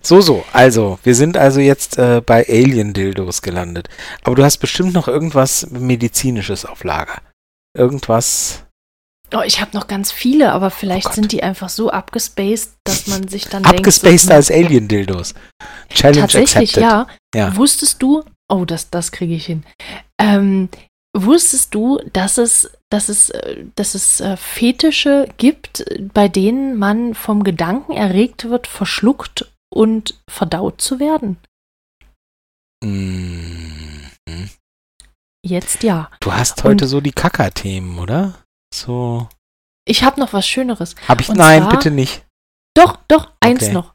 [0.00, 0.44] So, so.
[0.52, 3.88] Also, wir sind also jetzt äh, bei Alien-Dildos gelandet.
[4.22, 7.20] Aber du hast bestimmt noch irgendwas Medizinisches auf Lager.
[7.76, 8.64] Irgendwas.
[9.34, 13.06] Oh, ich habe noch ganz viele, aber vielleicht Oh sind die einfach so abgespaced, dass
[13.06, 14.32] man sich dann Abgespaced denkt.
[14.36, 15.34] als Alien-Dildos.
[15.90, 16.82] Challenge Tatsächlich, accepted.
[16.82, 17.06] ja.
[17.34, 17.56] Ja.
[17.56, 19.64] Wusstest du, oh, das, das kriege ich hin.
[20.20, 20.68] Ähm,
[21.16, 27.14] wusstest du, dass es, dass es, äh, dass es äh, Fetische gibt, bei denen man
[27.14, 31.36] vom Gedanken erregt wird, verschluckt und verdaut zu werden?
[32.84, 34.04] Mhm.
[35.44, 36.10] Jetzt ja.
[36.20, 38.34] Du hast heute Und- so die Kacker-Themen, oder?
[38.72, 39.28] So.
[39.86, 40.94] Ich habe noch was Schöneres.
[41.06, 41.28] Hab ich.
[41.28, 42.24] Und Nein, zwar- bitte nicht.
[42.74, 43.72] Doch, doch, eins Okay.
[43.72, 43.94] noch.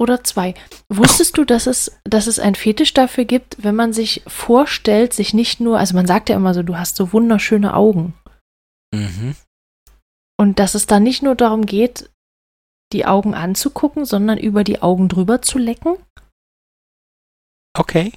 [0.00, 0.54] Oder zwei.
[0.88, 5.32] Wusstest du, dass es, dass es ein Fetisch dafür gibt, wenn man sich vorstellt, sich
[5.34, 8.12] nicht nur, also man sagt ja immer so, du hast so wunderschöne Augen.
[8.92, 9.36] Mhm.
[10.38, 12.10] Und dass es da nicht nur darum geht,
[12.92, 15.96] die Augen anzugucken, sondern über die Augen drüber zu lecken.
[17.76, 18.12] Okay.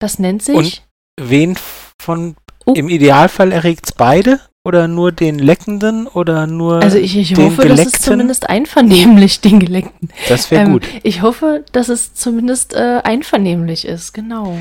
[0.00, 0.84] Das nennt sich.
[1.18, 1.56] Wen
[2.00, 2.36] von.
[2.66, 2.72] Oh.
[2.72, 4.40] Im Idealfall erregt's beide?
[4.66, 6.06] Oder nur den Leckenden?
[6.06, 6.82] Oder nur.
[6.82, 8.02] also ich, ich den hoffe, dass es Geleckten?
[8.02, 10.08] zumindest einvernehmlich den Geleckten.
[10.28, 10.88] das wäre Ähm, gut.
[11.02, 14.58] Ich hoffe, dass es zumindest äh, einvernehmlich ist, genau.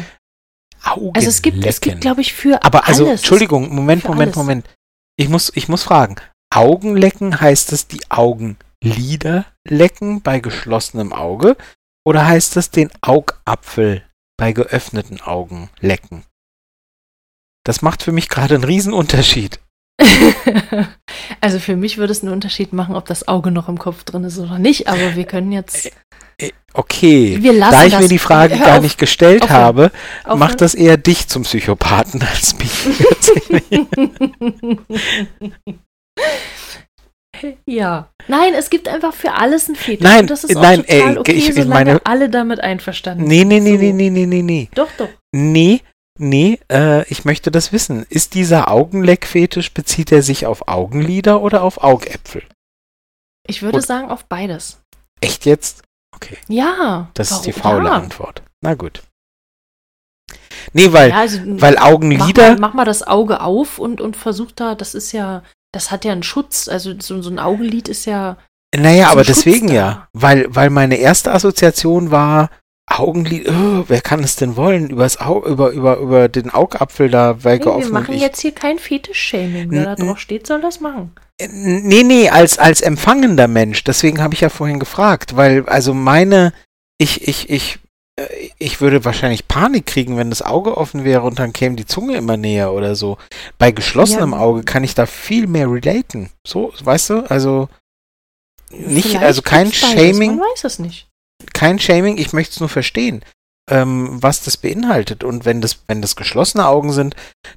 [0.84, 3.22] Augen Also es gibt, es gibt, glaube ich, für Aber also, alles.
[3.22, 4.36] Entschuldigung, Moment, Moment, alles.
[4.36, 4.70] Moment.
[5.16, 6.18] Ich muss, ich muss fragen.
[6.54, 11.56] Augenlecken heißt es die Augenlider lecken bei geschlossenem Auge?
[12.06, 14.04] Oder heißt es den Augapfel
[14.38, 16.24] bei geöffneten Augen lecken?
[17.66, 19.59] Das macht für mich gerade einen riesen Unterschied.
[21.41, 24.24] also für mich würde es einen Unterschied machen, ob das Auge noch im Kopf drin
[24.24, 25.91] ist oder nicht, aber wir können jetzt.
[26.74, 27.39] Okay.
[27.70, 29.61] Da ich mir die Frage gar auf, nicht gestellt aufhören.
[29.61, 29.91] habe,
[30.24, 30.39] aufhören.
[30.39, 32.72] macht das eher dich zum Psychopathen als mich.
[37.66, 38.09] ja.
[38.28, 40.03] Nein, es gibt einfach für alles ein Fetisch.
[40.03, 43.26] Nein, und das ist auch nein, total ey, okay, ich- ich meine- alle damit einverstanden
[43.26, 43.78] nee, nee, nee, So.
[43.78, 44.70] nee, nee, nee, nee, nee.
[44.74, 45.09] Doch, doch.
[45.32, 45.82] Nee,
[46.20, 48.05] nee, äh, ich möchte das wissen.
[48.09, 52.43] Ist dieser Augenleckfetisch, bezieht er sich auf Augenlider oder auf Augäpfel?
[53.47, 54.80] Ich würde Und- sagen auf beides.
[55.22, 55.84] Echt jetzt?
[56.16, 57.09] Okay, Ja.
[57.16, 57.95] das ist die faule ja.
[57.95, 58.43] Antwort.
[58.61, 59.03] Na gut.
[60.74, 64.16] Nee, weil, Ja, also, weil mach, Augenlider, mal, mach mal das Auge auf und, und
[64.16, 65.43] versuch da, das ist ja,
[65.74, 66.68] das hat ja einen Schutz.
[66.68, 68.38] Also so, so ein Augenlid ist ja.
[68.76, 69.74] naja, aber Schutz deswegen da.
[69.74, 70.07] ja.
[70.14, 72.49] Weil, weil meine erste Assoziation war,
[72.86, 74.90] Augenlid, oh, wer kann es denn wollen?
[74.90, 78.78] Übers Au über, über, über den Augapfel da bei Nee, wir machen jetzt hier kein
[78.78, 79.72] Fetisch-Shaming.
[79.72, 81.16] Wer da drauf steht, soll das machen.
[81.40, 83.84] Äh, Nee, nee, als, als empfangender Mensch.
[83.84, 86.54] Deswegen habe ich ja vorhin gefragt, weil, also meine,
[86.98, 87.80] ich, ich, ich,
[88.20, 88.28] äh,
[88.60, 92.18] ich würde wahrscheinlich Panik kriegen, wenn das Auge offen wäre und dann käme die Zunge
[92.18, 93.18] immer näher oder so.
[93.58, 94.40] Bei geschlossenem Ja.
[94.40, 96.30] Auge kann ich da viel mehr relaten.
[96.46, 97.30] So, weißt du?
[97.30, 97.70] Also,
[98.72, 101.08] nicht, Vielleicht also kein Shaming, Man weiß es nicht.
[101.54, 103.24] Kein Shaming, ich möchte es nur verstehen,
[103.70, 105.24] ähm, was das beinhaltet.
[105.24, 107.16] Und wenn das, wenn das geschlossene Augen sind,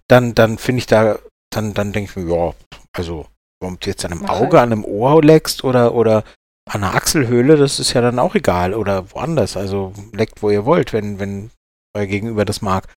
[0.08, 1.18] dann, dann finde ich da,
[1.50, 2.54] dann, dann denke ich mir, ja,
[2.92, 3.26] also,
[3.62, 4.64] ob du jetzt an einem Mach Auge, halt.
[4.64, 6.24] an einem Ohr leckst oder, oder
[6.68, 8.74] an einer Achselhöhle, das ist ja dann auch egal.
[8.74, 9.56] Oder woanders.
[9.56, 11.50] Also leckt, wo ihr wollt, wenn, wenn
[11.94, 12.92] euer Gegenüber das mag.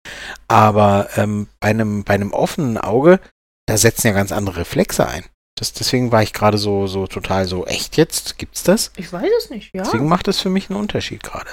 [0.47, 3.19] Aber ähm, bei, einem, bei einem offenen Auge,
[3.67, 5.25] da setzen ja ganz andere Reflexe ein.
[5.57, 8.37] Das, deswegen war ich gerade so, so total so, echt jetzt?
[8.37, 8.91] Gibt's das?
[8.95, 9.83] Ich weiß es nicht, ja.
[9.83, 11.49] Deswegen macht es für mich einen Unterschied gerade.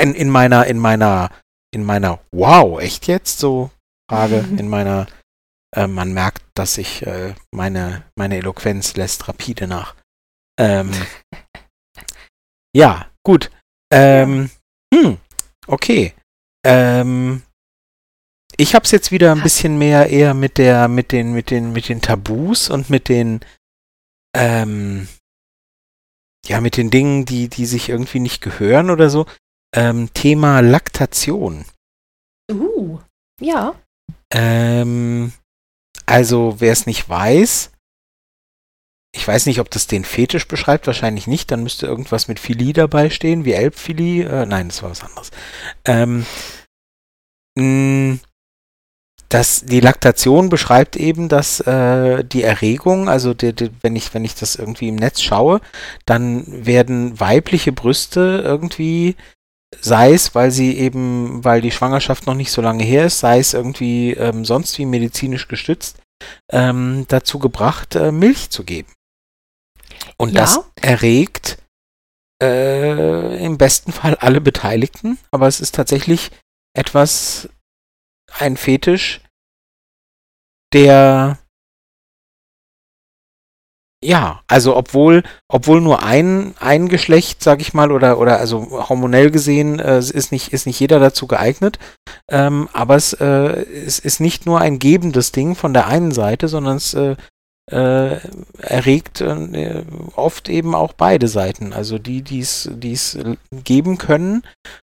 [0.00, 1.30] In, in meiner, in meiner,
[1.74, 3.70] in meiner, wow, echt jetzt so
[4.08, 5.06] Frage, in meiner,
[5.74, 9.96] äh, man merkt, dass ich, äh, meine, meine Eloquenz lässt rapide nach.
[10.58, 10.92] Ähm,
[12.76, 13.50] ja, gut.
[13.92, 14.50] Ähm,
[14.94, 15.18] hm,
[15.66, 16.14] okay.
[16.64, 17.42] Ähm,
[18.56, 21.72] ich habe es jetzt wieder ein bisschen mehr eher mit der, mit den, mit den,
[21.72, 23.40] mit den Tabus und mit den,
[24.36, 25.08] ähm,
[26.46, 29.26] ja, mit den Dingen, die, die sich irgendwie nicht gehören oder so.
[29.74, 31.64] Ähm, Thema Laktation.
[32.50, 32.98] Uh,
[33.40, 33.74] ja.
[34.32, 35.32] Ähm,
[36.06, 37.70] also, wer es nicht weiß,
[39.14, 42.72] ich weiß nicht, ob das den Fetisch beschreibt, wahrscheinlich nicht, dann müsste irgendwas mit Philie
[42.72, 44.26] dabei stehen, wie Elbphilie.
[44.26, 45.30] Äh, nein, das war was anderes.
[45.84, 46.24] Ähm,
[47.56, 48.18] mh,
[49.32, 54.24] das, die Laktation beschreibt eben, dass äh, die Erregung, also die, die, wenn, ich, wenn
[54.26, 55.60] ich das irgendwie im Netz schaue,
[56.04, 59.16] dann werden weibliche Brüste irgendwie
[59.80, 63.38] sei es, weil sie eben, weil die Schwangerschaft noch nicht so lange her ist, sei
[63.38, 65.96] es irgendwie ähm, sonst wie medizinisch gestützt,
[66.50, 68.92] ähm, dazu gebracht, äh, Milch zu geben.
[70.18, 70.42] Und Ja.
[70.42, 71.56] das erregt
[72.42, 76.32] äh, im besten Fall alle Beteiligten, aber es ist tatsächlich
[76.74, 77.48] etwas,
[78.38, 79.21] ein Fetisch,
[80.72, 81.38] der
[84.04, 89.30] ja, also obwohl, obwohl nur ein, ein Geschlecht, sag ich mal, oder, oder also hormonell
[89.30, 91.78] gesehen, äh, ist nicht, ist nicht jeder dazu geeignet,
[92.28, 96.48] ähm, aber es, äh, es ist nicht nur ein gebendes Ding von der einen Seite,
[96.48, 97.14] sondern es äh,
[97.70, 98.18] äh,
[98.58, 99.84] erregt äh,
[100.16, 101.72] oft eben auch beide Seiten.
[101.72, 103.16] Also die, die es, die es
[103.52, 104.42] geben können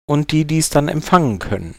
[0.08, 1.76] und die, die es dann empfangen können.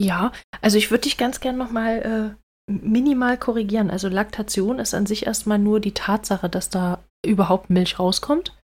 [0.00, 2.41] Ja, also ich würde dich ganz gern nochmal äh,
[2.80, 3.90] minimal korrigieren.
[3.90, 8.56] Also Laktation ist an sich erstmal nur die Tatsache, dass da überhaupt Milch rauskommt.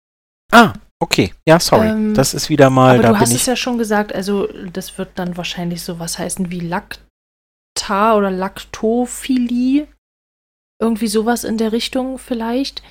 [0.51, 1.33] Ah, okay.
[1.47, 1.87] Ja, sorry.
[1.87, 4.97] Ähm, das ist wieder mal, Aber da du hast es ja schon gesagt, also das
[4.97, 9.87] wird dann wahrscheinlich sowas heißen wie Laktar oder Laktophilie.
[10.79, 12.83] Irgendwie sowas in der Richtung vielleicht.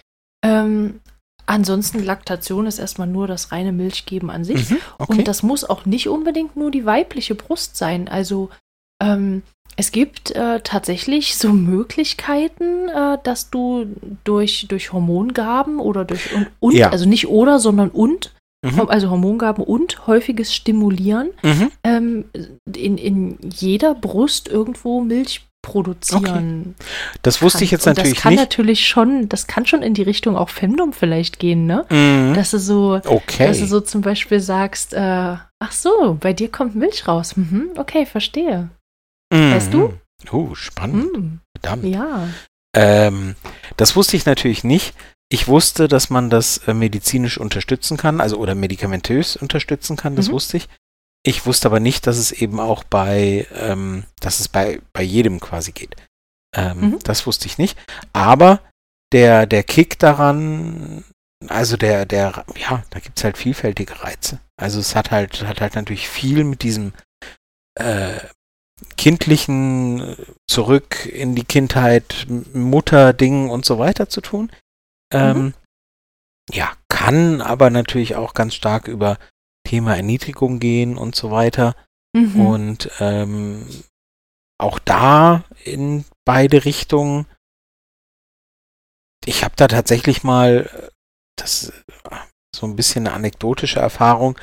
[0.44, 1.00] Ähm,
[1.46, 4.70] ansonsten Laktation ist erstmal nur das reine Milchgeben an sich.
[4.70, 5.12] Mhm, okay.
[5.12, 8.08] Und das muss auch nicht unbedingt nur die weibliche Brust sein.
[8.08, 8.50] Also
[9.00, 9.42] ähm,
[9.76, 13.86] es gibt äh, tatsächlich so Möglichkeiten, äh, dass du
[14.24, 16.90] durch, durch Hormongaben oder durch und, und Ja.
[16.90, 18.32] also nicht oder, sondern und,
[18.64, 21.70] mhm, also Hormongaben und häufiges Stimulieren mhm.
[21.84, 22.24] ähm,
[22.74, 26.76] in, in jeder Brust irgendwo Milch produzieren.
[27.22, 27.76] Das wusste ich kann.
[27.78, 28.40] jetzt und natürlich das kann nicht.
[28.40, 31.84] natürlich schon, das kann schon in die Richtung auch Femdom vielleicht gehen, ne?
[31.90, 32.34] Mhm.
[32.34, 33.48] Dass du so, Okay.
[33.48, 35.00] dass du so zum Beispiel sagst, äh,
[35.58, 37.36] ach so, bei dir kommt Milch raus.
[37.36, 38.68] Mhm, okay, verstehe.
[39.32, 39.88] Weißt du?
[39.88, 40.00] Mhm.
[40.32, 41.14] Oh, spannend.
[41.16, 41.84] Hm, Verdammt.
[41.84, 42.28] ja.
[42.76, 43.36] Ähm,
[43.76, 44.94] das wusste ich natürlich nicht.
[45.28, 50.28] Ich wusste, dass man das äh, medizinisch unterstützen kann, also oder medikamentös unterstützen kann, das
[50.28, 50.32] Mhm.
[50.32, 50.68] wusste ich.
[51.24, 55.40] Ich wusste aber nicht, dass es eben auch bei, ähm, dass es bei, bei jedem
[55.40, 55.96] quasi geht.
[56.54, 56.98] Ähm, Mhm.
[57.02, 57.76] Das wusste ich nicht.
[58.12, 58.60] Aber
[59.12, 61.02] der, der Kick daran,
[61.48, 64.38] also der, der, ja, da gibt's halt vielfältige Reize.
[64.56, 66.92] Also es hat halt, hat halt natürlich viel mit diesem
[67.74, 68.18] äh,
[68.96, 70.16] kindlichen äh,
[70.46, 74.52] zurück in die Kindheit, M- Mutter-Ding und so weiter zu tun.
[75.12, 75.54] Ähm,
[76.52, 79.18] ja, kann aber natürlich auch ganz stark über
[79.66, 81.74] Thema Erniedrigung gehen und so weiter.
[82.14, 82.40] Mhm.
[82.40, 83.66] Und ähm,
[84.58, 87.26] auch da in beide Richtungen.
[89.24, 90.90] Ich habe da tatsächlich mal, äh,
[91.36, 91.70] das
[92.10, 92.16] äh,
[92.54, 94.38] so ein bisschen eine anekdotische Erfahrung.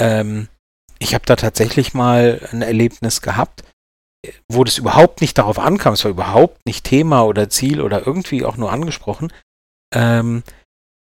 [0.00, 0.48] Ähm,
[0.98, 3.64] ich habe da tatsächlich mal ein Erlebnis gehabt,
[4.50, 5.94] wo das überhaupt nicht darauf ankam.
[5.94, 9.32] Es war überhaupt nicht Thema oder Ziel oder irgendwie auch nur angesprochen.
[9.94, 10.42] Ähm,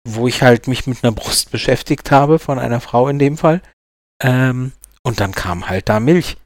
[0.07, 3.61] wo ich halt mich mit einer Brust beschäftigt habe, von einer Frau in dem Fall.
[4.23, 4.73] Ähm,
[5.03, 6.37] und dann kam halt da Milch.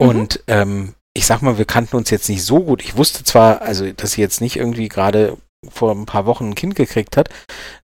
[0.00, 0.08] Mhm.
[0.08, 2.82] Und ähm, ich sag mal, wir kannten uns jetzt nicht so gut.
[2.82, 5.36] Ich wusste zwar, also, dass sie jetzt nicht irgendwie gerade
[5.68, 7.28] vor ein paar Wochen ein Kind gekriegt hat.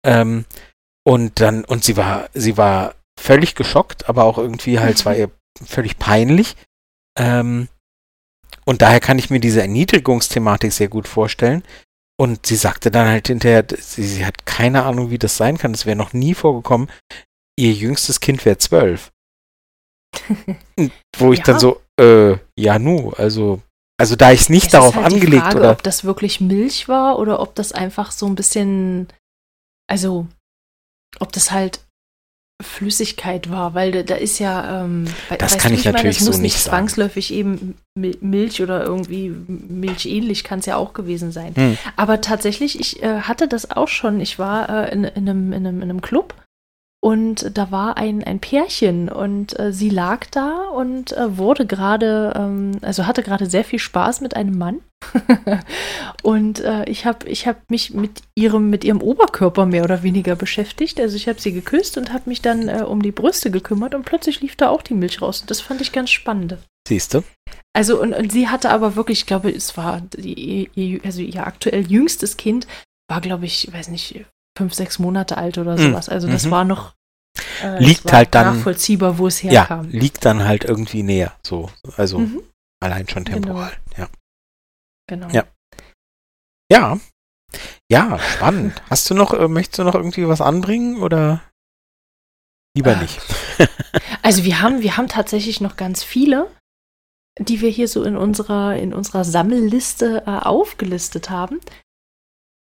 [0.05, 0.45] Ähm,
[1.05, 5.15] und dann, und sie war, sie war völlig geschockt, aber auch irgendwie halt, es war
[5.15, 5.29] ihr
[5.65, 6.55] völlig peinlich.
[7.17, 7.67] Ähm,
[8.65, 11.63] und daher kann ich mir diese Erniedrigungsthematik sehr gut vorstellen.
[12.19, 15.73] Und sie sagte dann halt hinterher, sie, sie hat keine Ahnung, wie das sein kann.
[15.73, 16.89] Es wäre noch nie vorgekommen.
[17.59, 19.11] Ihr jüngstes Kind wäre zwölf.
[21.17, 21.45] Wo ich Ja.
[21.45, 23.61] dann so, äh, ja nu, also,
[23.99, 25.71] also da ich es nicht Es darauf halt angelegt die Frage, oder.
[25.71, 29.07] ob das wirklich Milch war oder ob das einfach so ein bisschen,
[29.87, 30.27] also
[31.19, 31.82] ob das halt
[32.63, 35.05] Flüssigkeit war, weil da, ist ja, ähm,
[35.37, 36.77] Das kann ich meine, natürlich muss so nicht nicht sagen.
[36.77, 41.53] zwangsläufig eben Mil- Milch oder irgendwie milchähnlich kann es ja auch gewesen sein.
[41.55, 41.77] Hm.
[41.95, 44.19] Aber tatsächlich, ich äh, hatte das auch schon.
[44.19, 46.33] Ich war äh, in, in, einem, in, einem, in einem Club
[47.03, 52.31] und da war ein, ein Pärchen und äh, sie lag da und äh, wurde gerade,
[52.33, 54.79] ähm, also hatte gerade sehr viel Spaß mit einem Mann.
[56.23, 60.37] und äh, ich habe ich hab mich mit ihrem, mit ihrem Oberkörper mehr oder weniger
[60.37, 60.97] beschäftigt.
[60.97, 64.05] Also ich habe sie geküsst und habe mich dann äh, um die Brüste gekümmert und
[64.05, 65.41] plötzlich lief da auch die Milch raus.
[65.41, 66.57] Und das fand ich ganz spannend.
[66.87, 67.23] Siehst du?
[67.73, 71.45] Also und, und sie hatte aber wirklich, ich glaube, es war die, ihr, also ihr
[71.45, 72.65] aktuell jüngstes Kind
[73.09, 74.23] war, glaube ich, weiß nicht,
[74.57, 76.09] fünf, sechs Monate alt oder Mm, sowas.
[76.09, 76.51] Also das mhm.
[76.51, 76.93] war noch
[77.63, 79.89] äh, Liegt war halt dann- nachvollziehbar, wo es Ja, herkam.
[79.89, 81.33] liegt dann halt irgendwie näher.
[81.43, 82.43] So, also Mhm,
[82.79, 83.37] allein schon Genau.
[83.39, 83.73] temporal.
[83.97, 84.07] Ja.
[85.09, 85.27] genau.
[85.29, 85.45] Ja.
[86.71, 86.99] Ja.
[87.91, 88.81] Ja, spannend.
[88.89, 91.41] Hast du noch, äh, möchtest du noch irgendwie was anbringen oder
[92.75, 93.19] lieber Äh, nicht?
[94.21, 96.49] Also wir haben, wir haben tatsächlich noch ganz viele,
[97.39, 101.59] die wir hier so in unserer, in unserer Sammelliste äh, aufgelistet haben.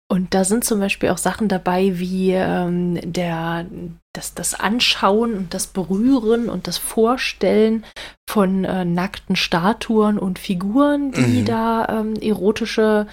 [0.08, 3.66] Und da sind zum Beispiel auch Sachen dabei wie ähm, der,
[4.12, 7.84] das, das Anschauen und das Berühren und das Vorstellen
[8.28, 11.44] von äh, nackten Statuen und Figuren, die mhm.
[11.44, 13.08] da ähm, erotische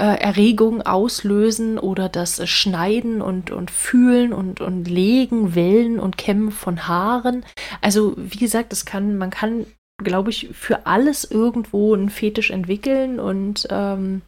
[0.00, 6.52] äh, Erregungen auslösen oder das Schneiden und, und Fühlen und, und Legen, Wellen und Kämmen
[6.52, 7.44] von Haaren.
[7.80, 9.66] Also wie gesagt, das kann, man kann,
[10.02, 14.22] glaube ich, für alles irgendwo einen Fetisch entwickeln und ähm,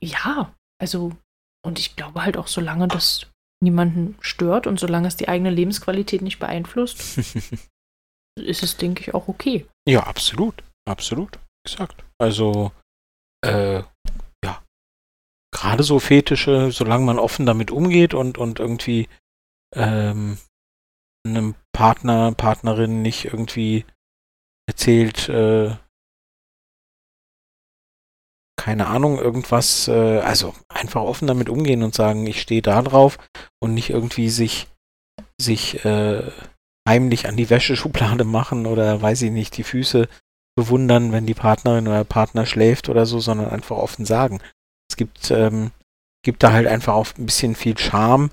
[0.00, 1.12] ja, also,
[1.64, 3.26] und ich glaube halt auch, solange das
[3.62, 7.18] niemanden stört und solange es die eigene Lebensqualität nicht beeinflusst,
[8.38, 9.66] ist es, denke ich, auch okay.
[9.88, 10.62] Ja, absolut.
[10.86, 11.38] Absolut.
[11.66, 12.04] Exakt.
[12.18, 12.72] Also,
[13.42, 13.82] äh,
[14.44, 14.62] ja.
[15.50, 19.08] Gerade so Fetische, solange man offen damit umgeht und, und irgendwie
[19.74, 20.38] ähm,
[21.26, 23.86] einem Partner, Partnerin nicht irgendwie
[24.68, 25.76] erzählt, äh,
[28.56, 33.18] keine Ahnung, irgendwas, äh, also einfach offen damit umgehen und sagen, ich stehe da drauf
[33.60, 34.68] und nicht irgendwie sich,
[35.40, 36.22] sich äh,
[36.88, 40.08] heimlich an die Wäscheschublade machen oder weiß ich nicht, die Füße
[40.56, 44.40] bewundern, wenn die Partnerin oder Partner schläft oder so, sondern einfach offen sagen.
[44.88, 45.72] Es gibt, ähm,
[46.24, 48.30] gibt da halt einfach auch ein bisschen viel Charme,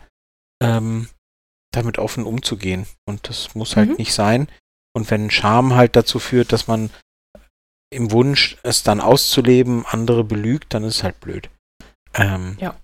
[0.61, 1.07] ähm,
[1.71, 2.85] damit offen umzugehen.
[3.07, 3.95] Und das muss halt mhm.
[3.95, 4.47] nicht sein.
[4.93, 6.91] Und wenn Charme halt dazu führt, dass man
[7.91, 11.49] im Wunsch, es dann auszuleben, andere belügt, dann ist es halt blöd.
[12.13, 12.75] Ähm, ja.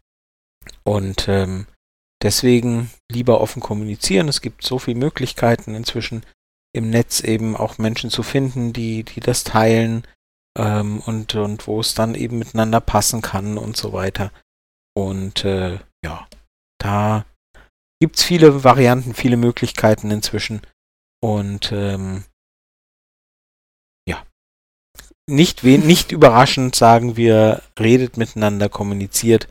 [0.84, 1.66] Und ähm,
[2.22, 4.28] deswegen lieber offen kommunizieren.
[4.28, 6.26] Es gibt so viele Möglichkeiten inzwischen
[6.74, 10.05] im Netz eben auch Menschen zu finden, die, die das teilen
[10.58, 14.32] ähm, und, und wo es dann eben miteinander passen kann und so weiter.
[14.95, 16.28] Und äh, ja,
[16.80, 17.26] da
[18.01, 20.62] gibt es viele Varianten, viele Möglichkeiten inzwischen.
[21.22, 22.26] Und ähm,
[25.30, 29.47] nicht, nicht überraschend sagen wir, redet miteinander, kommuniziert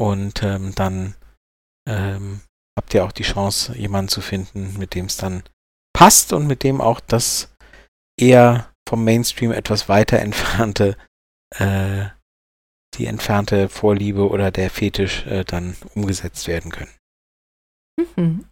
[0.00, 1.14] und ähm, dann
[1.88, 2.40] ähm,
[2.78, 5.42] habt ihr auch die Chance, jemanden zu finden, mit dem es dann
[5.92, 7.52] passt und mit dem auch das
[8.18, 10.96] eher vom Mainstream etwas weiter entfernte,
[11.56, 12.06] äh,
[12.94, 16.94] die entfernte Vorliebe oder der Fetisch äh, dann umgesetzt werden können.
[18.16, 18.44] Mhm.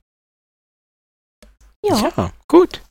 [1.84, 2.12] Ja.
[2.16, 2.82] ja, gut.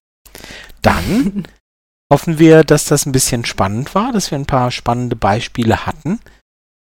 [0.81, 1.45] Dann
[2.11, 6.19] hoffen wir, dass das ein bisschen spannend war, dass wir ein paar spannende Beispiele hatten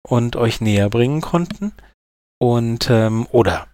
[0.06, 1.72] und euch näher bringen konnten.
[2.38, 3.68] Und ähm, oder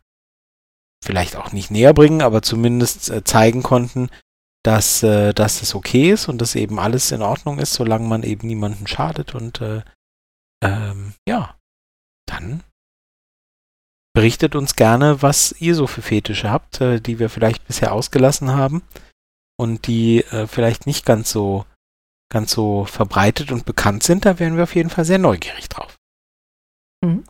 [1.04, 4.10] vielleicht auch nicht näher bringen, aber zumindest äh, zeigen konnten,
[4.64, 8.24] dass, äh, dass das okay ist und dass eben alles in Ordnung ist, solange man
[8.24, 9.36] eben niemandem schadet.
[9.36, 9.82] Und äh,
[10.64, 11.56] ähm, ja,
[12.28, 12.64] dann
[14.12, 18.50] berichtet uns gerne, was ihr so für Fetische habt, äh, die wir vielleicht bisher ausgelassen
[18.50, 18.82] haben
[19.56, 21.64] und die äh, vielleicht nicht ganz so
[22.28, 25.96] ganz so verbreitet und bekannt sind, da wären wir auf jeden Fall sehr neugierig drauf.
[27.04, 27.24] Mhm.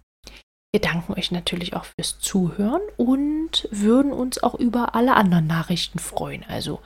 [0.73, 5.99] Wir danken euch natürlich auch fürs Zuhören und würden uns auch über alle anderen Nachrichten
[5.99, 6.45] freuen.
[6.45, 6.83] Also,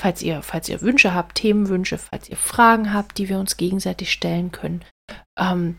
[0.00, 4.12] falls ihr, falls ihr Wünsche habt, Themenwünsche, falls ihr Fragen habt, die wir uns gegenseitig
[4.12, 4.84] stellen können,
[5.38, 5.76] ähm,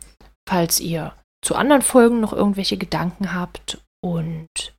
[0.47, 4.75] falls ihr zu anderen Folgen noch irgendwelche Gedanken habt und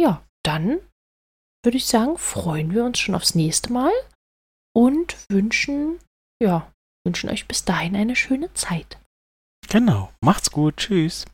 [0.00, 0.80] ja, dann
[1.66, 3.92] würde ich sagen, freuen wir uns schon aufs nächste Mal
[4.74, 5.98] und wünschen,
[6.40, 6.72] ja,
[7.04, 8.98] wünschen euch bis dahin eine schöne Zeit.
[9.68, 10.10] Genau.
[10.20, 10.76] Macht's gut.
[10.76, 11.26] Tschüss.